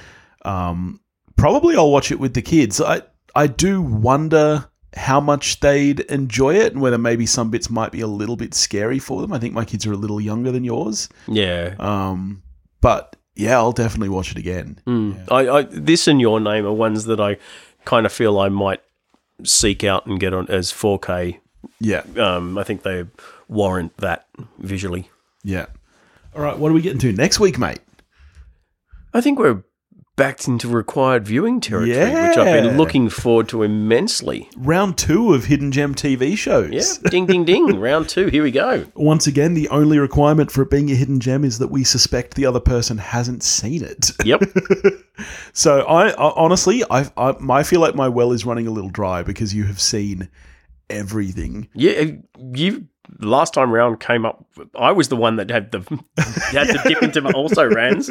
Um, 0.45 1.01
probably 1.37 1.77
I'll 1.77 1.93
watch 1.93 2.11
it 2.11 2.19
with 2.19 2.35
the 2.35 2.43
kids. 2.43 2.81
I, 2.81 3.03
I 3.37 3.47
do 3.47 3.81
wonder 3.81 4.69
how 4.97 5.21
much 5.21 5.61
they'd 5.61 6.01
enjoy 6.01 6.57
it 6.57 6.73
and 6.73 6.83
whether 6.83 6.99
maybe 6.99 7.25
some 7.25 7.53
bits 7.53 7.71
might 7.71 7.93
be 7.93 8.01
a 8.01 8.09
little 8.09 8.37
bit 8.37 8.55
scary 8.55 8.99
for 8.99 9.23
them. 9.23 9.33
I 9.33 9.39
think 9.39 9.55
my 9.55 9.65
kids 9.65 9.87
are 9.87 9.93
a 9.93 9.97
little 9.97 10.21
younger 10.21 10.51
than 10.51 10.65
yours. 10.65 11.09
Yeah. 11.29 11.77
Um, 11.79 12.43
but 12.81 13.15
yeah, 13.37 13.57
I'll 13.57 13.71
definitely 13.71 14.09
watch 14.09 14.33
it 14.33 14.39
again. 14.39 14.81
Mm. 14.85 15.31
I, 15.31 15.49
I 15.49 15.63
this 15.63 16.09
and 16.09 16.21
your 16.21 16.41
name 16.41 16.67
are 16.67 16.73
ones 16.73 17.05
that 17.05 17.21
I 17.21 17.37
kind 17.85 18.05
of 18.05 18.13
feel 18.13 18.41
I 18.41 18.49
might 18.49 18.81
seek 19.43 19.85
out 19.85 20.07
and 20.07 20.21
get 20.21 20.33
on 20.33 20.49
as 20.49 20.73
4K. 20.73 21.41
Yeah. 21.81 22.03
Um, 22.17 22.57
I 22.59 22.65
think 22.65 22.83
they 22.83 23.05
warrant 23.49 23.97
that 23.99 24.27
visually. 24.59 25.11
Yeah. 25.43 25.67
All 26.35 26.43
right. 26.43 26.59
What 26.59 26.71
are 26.71 26.75
we 26.75 26.83
getting 26.83 26.99
to 27.01 27.13
next 27.13 27.41
week, 27.41 27.59
mate? 27.59 27.81
I 29.13 29.21
think 29.21 29.39
we're 29.39 29.63
backed 30.17 30.47
into 30.47 30.69
required 30.69 31.27
viewing 31.27 31.61
territory, 31.61 32.29
which 32.29 32.39
I've 32.39 32.63
been 32.63 32.77
looking 32.77 33.09
forward 33.09 33.49
to 33.49 33.63
immensely. 33.63 34.49
round 34.57 34.97
two 34.97 35.35
of 35.35 35.47
Hidden 35.47 35.73
Gem 35.73 35.95
TV 35.95 36.37
shows. 36.37 36.71
Yeah, 36.73 37.11
ding, 37.11 37.27
ding, 37.27 37.45
ding. 37.45 37.65
Round 37.85 38.09
two. 38.09 38.27
Here 38.29 38.43
we 38.43 38.51
go. 38.51 38.87
Once 38.95 39.27
again, 39.27 39.55
the 39.55 39.69
only 39.69 39.99
requirement 39.99 40.51
for 40.51 40.63
it 40.63 40.71
being 40.71 40.91
a 40.91 40.95
hidden 40.95 41.21
gem 41.21 41.45
is 41.45 41.59
that 41.59 41.69
we 41.69 41.85
suspect 41.85 42.35
the 42.35 42.47
other 42.47 42.61
person 42.61 42.99
hasn't 42.99 43.43
seen 43.43 43.83
it. 43.83 44.13
Yep. 44.25 44.43
So 45.53 45.83
I, 45.83 46.09
I 46.09 46.33
honestly, 46.35 46.83
I, 46.91 47.09
I, 47.17 47.35
I 47.49 47.63
feel 47.63 47.81
like 47.81 47.95
my 47.95 48.09
well 48.09 48.33
is 48.33 48.45
running 48.45 48.67
a 48.67 48.73
little 48.73 48.91
dry 48.91 49.23
because 49.23 49.55
you 49.55 49.63
have 49.65 49.81
seen 49.81 50.29
everything. 50.91 51.69
Yeah, 51.73 51.93
uh, 51.93 52.07
you 52.53 52.89
last 53.21 53.55
time 53.55 53.71
round 53.71 54.01
came 54.01 54.27
up. 54.27 54.45
I 54.75 54.93
was 54.93 55.09
the 55.09 55.17
one 55.17 55.37
that 55.37 55.51
had 55.51 55.71
the 55.71 55.81
had 56.51 56.67
to 56.67 56.81
dip 56.85 57.03
into 57.03 57.21
my 57.21 57.31
also 57.31 57.65
rans. 57.65 58.11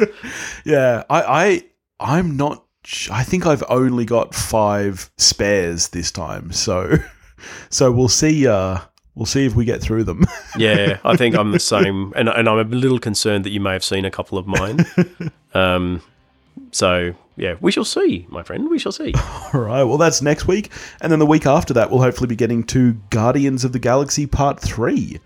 Yeah, 0.64 1.04
I, 1.10 1.22
I, 1.22 1.62
I'm 2.00 2.36
not. 2.36 2.64
I 3.10 3.22
think 3.22 3.46
I've 3.46 3.64
only 3.68 4.04
got 4.04 4.34
five 4.34 5.10
spares 5.16 5.88
this 5.88 6.10
time. 6.10 6.52
So, 6.52 6.96
so 7.70 7.90
we'll 7.90 8.08
see. 8.08 8.46
Uh, 8.46 8.78
we'll 9.14 9.26
see 9.26 9.46
if 9.46 9.54
we 9.54 9.64
get 9.64 9.80
through 9.80 10.04
them. 10.04 10.24
Yeah, 10.56 10.98
I 11.04 11.16
think 11.16 11.34
I'm 11.34 11.50
the 11.50 11.58
same, 11.58 12.12
and 12.14 12.28
and 12.28 12.48
I'm 12.48 12.58
a 12.58 12.76
little 12.76 13.00
concerned 13.00 13.44
that 13.44 13.50
you 13.50 13.58
may 13.58 13.72
have 13.72 13.82
seen 13.82 14.04
a 14.04 14.10
couple 14.10 14.38
of 14.38 14.46
mine. 14.46 14.86
Um, 15.54 16.02
so 16.72 17.14
yeah, 17.36 17.54
we 17.60 17.70
shall 17.70 17.84
see, 17.84 18.26
my 18.28 18.42
friend. 18.42 18.68
We 18.68 18.78
shall 18.78 18.90
see. 18.90 19.14
All 19.52 19.60
right. 19.60 19.84
Well, 19.84 19.98
that's 19.98 20.20
next 20.20 20.48
week, 20.48 20.72
and 21.00 21.12
then 21.12 21.20
the 21.20 21.26
week 21.26 21.46
after 21.46 21.72
that, 21.74 21.90
we'll 21.90 22.00
hopefully 22.00 22.26
be 22.26 22.34
getting 22.34 22.64
to 22.64 22.94
Guardians 23.10 23.64
of 23.64 23.72
the 23.72 23.78
Galaxy 23.78 24.26
Part 24.26 24.58
Three, 24.60 25.20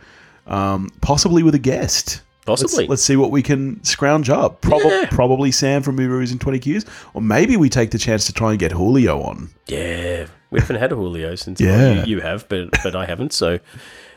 um, 0.47 0.91
possibly 1.01 1.43
with 1.43 1.55
a 1.55 1.59
guest. 1.59 2.21
Possibly. 2.49 2.85
Let's, 2.85 2.91
let's 2.91 3.03
see 3.05 3.17
what 3.17 3.31
we 3.31 3.43
can 3.43 3.83
scrounge 3.85 4.29
up. 4.31 4.61
Prob- 4.61 4.83
Yeah. 4.85 5.07
Probably 5.11 5.53
Sam 5.53 5.83
from 5.83 5.95
Movies 5.97 6.33
in 6.33 6.39
20 6.39 6.59
Qs. 6.61 6.87
Or 7.15 7.23
maybe 7.23 7.57
we 7.57 7.69
take 7.69 7.91
the 7.93 7.99
chance 7.99 8.27
to 8.27 8.33
try 8.33 8.51
and 8.51 8.59
get 8.59 8.73
Julio 8.73 9.21
on. 9.23 9.51
Yeah, 9.67 10.27
we 10.51 10.59
haven't 10.61 10.77
had 10.77 10.91
a 10.93 10.97
Julio 10.97 11.35
since 11.37 11.61
Yeah. 11.61 11.77
well, 11.77 12.07
you, 12.09 12.17
you 12.17 12.21
have, 12.23 12.49
but 12.49 12.71
but 12.83 12.97
I 12.97 13.05
haven't. 13.07 13.33
So 13.33 13.59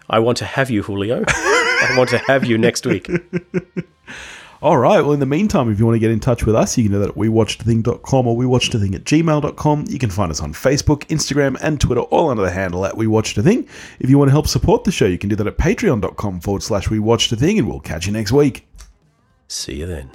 I 0.09 0.19
want 0.19 0.37
to 0.39 0.45
have 0.45 0.69
you, 0.69 0.81
Julio. 0.83 1.23
I 1.27 1.93
want 1.97 2.09
to 2.11 2.17
have 2.19 2.45
you 2.45 2.57
next 2.57 2.85
week. 2.85 3.07
All 4.61 4.77
right. 4.77 5.01
Well, 5.01 5.13
in 5.13 5.19
the 5.19 5.25
meantime, 5.25 5.71
if 5.71 5.79
you 5.79 5.85
want 5.85 5.95
to 5.95 5.99
get 5.99 6.11
in 6.11 6.19
touch 6.19 6.45
with 6.45 6.55
us, 6.55 6.77
you 6.77 6.83
can 6.83 6.91
do 6.91 6.99
that 6.99 7.09
at 7.09 7.15
wewatchedathing.com 7.15 8.27
or 8.27 8.37
wewatchedathing 8.37 8.93
at 8.93 9.03
gmail.com. 9.05 9.85
You 9.89 9.97
can 9.97 10.11
find 10.11 10.29
us 10.31 10.39
on 10.39 10.53
Facebook, 10.53 10.99
Instagram, 11.07 11.57
and 11.61 11.81
Twitter, 11.81 12.01
all 12.01 12.29
under 12.29 12.43
the 12.43 12.51
handle 12.51 12.85
at 12.85 12.93
wewatchedathing. 12.93 13.67
If 13.99 14.09
you 14.09 14.19
want 14.19 14.29
to 14.29 14.33
help 14.33 14.47
support 14.47 14.83
the 14.83 14.91
show, 14.91 15.05
you 15.07 15.17
can 15.17 15.29
do 15.29 15.35
that 15.37 15.47
at 15.47 15.57
patreon.com 15.57 16.41
forward 16.41 16.61
slash 16.61 16.89
wewatchedathing, 16.89 17.57
and 17.57 17.67
we'll 17.67 17.79
catch 17.79 18.05
you 18.05 18.11
next 18.13 18.31
week. 18.31 18.67
See 19.47 19.79
you 19.79 19.87
then. 19.87 20.11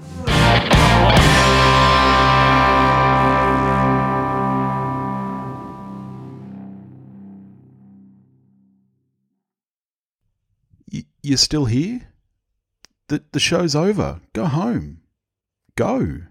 You're 11.22 11.36
still 11.36 11.64
here? 11.64 12.12
The, 13.08 13.22
the 13.32 13.40
show's 13.40 13.76
over. 13.76 14.20
Go 14.32 14.46
home. 14.46 14.98
Go. 15.76 16.22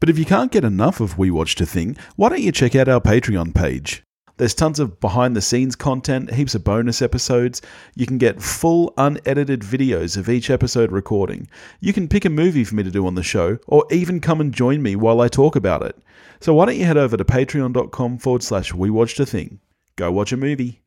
But 0.00 0.08
if 0.08 0.18
you 0.18 0.24
can't 0.24 0.52
get 0.52 0.64
enough 0.64 1.00
of 1.00 1.18
We 1.18 1.30
Watched 1.30 1.60
a 1.60 1.66
Thing, 1.66 1.96
why 2.16 2.28
don't 2.28 2.42
you 2.42 2.52
check 2.52 2.74
out 2.74 2.88
our 2.88 3.00
Patreon 3.00 3.54
page? 3.54 4.02
There's 4.38 4.54
tons 4.54 4.78
of 4.78 5.00
behind 5.00 5.34
the 5.34 5.40
scenes 5.40 5.76
content, 5.76 6.32
heaps 6.34 6.54
of 6.54 6.62
bonus 6.62 7.00
episodes. 7.00 7.62
You 7.94 8.06
can 8.06 8.18
get 8.18 8.42
full 8.42 8.92
unedited 8.98 9.60
videos 9.60 10.18
of 10.18 10.28
each 10.28 10.50
episode 10.50 10.92
recording. 10.92 11.48
You 11.80 11.94
can 11.94 12.08
pick 12.08 12.26
a 12.26 12.30
movie 12.30 12.64
for 12.64 12.74
me 12.74 12.82
to 12.82 12.90
do 12.90 13.06
on 13.06 13.14
the 13.14 13.22
show, 13.22 13.58
or 13.66 13.86
even 13.90 14.20
come 14.20 14.40
and 14.40 14.52
join 14.52 14.82
me 14.82 14.94
while 14.94 15.22
I 15.22 15.28
talk 15.28 15.56
about 15.56 15.82
it. 15.82 15.96
So 16.40 16.52
why 16.52 16.66
don't 16.66 16.76
you 16.76 16.84
head 16.84 16.98
over 16.98 17.16
to 17.16 17.24
patreon.com 17.24 18.18
forward 18.18 18.42
slash 18.42 18.74
We 18.74 18.90
Watched 18.90 19.20
a 19.20 19.26
Thing? 19.26 19.60
Go 19.96 20.12
watch 20.12 20.32
a 20.32 20.36
movie. 20.36 20.82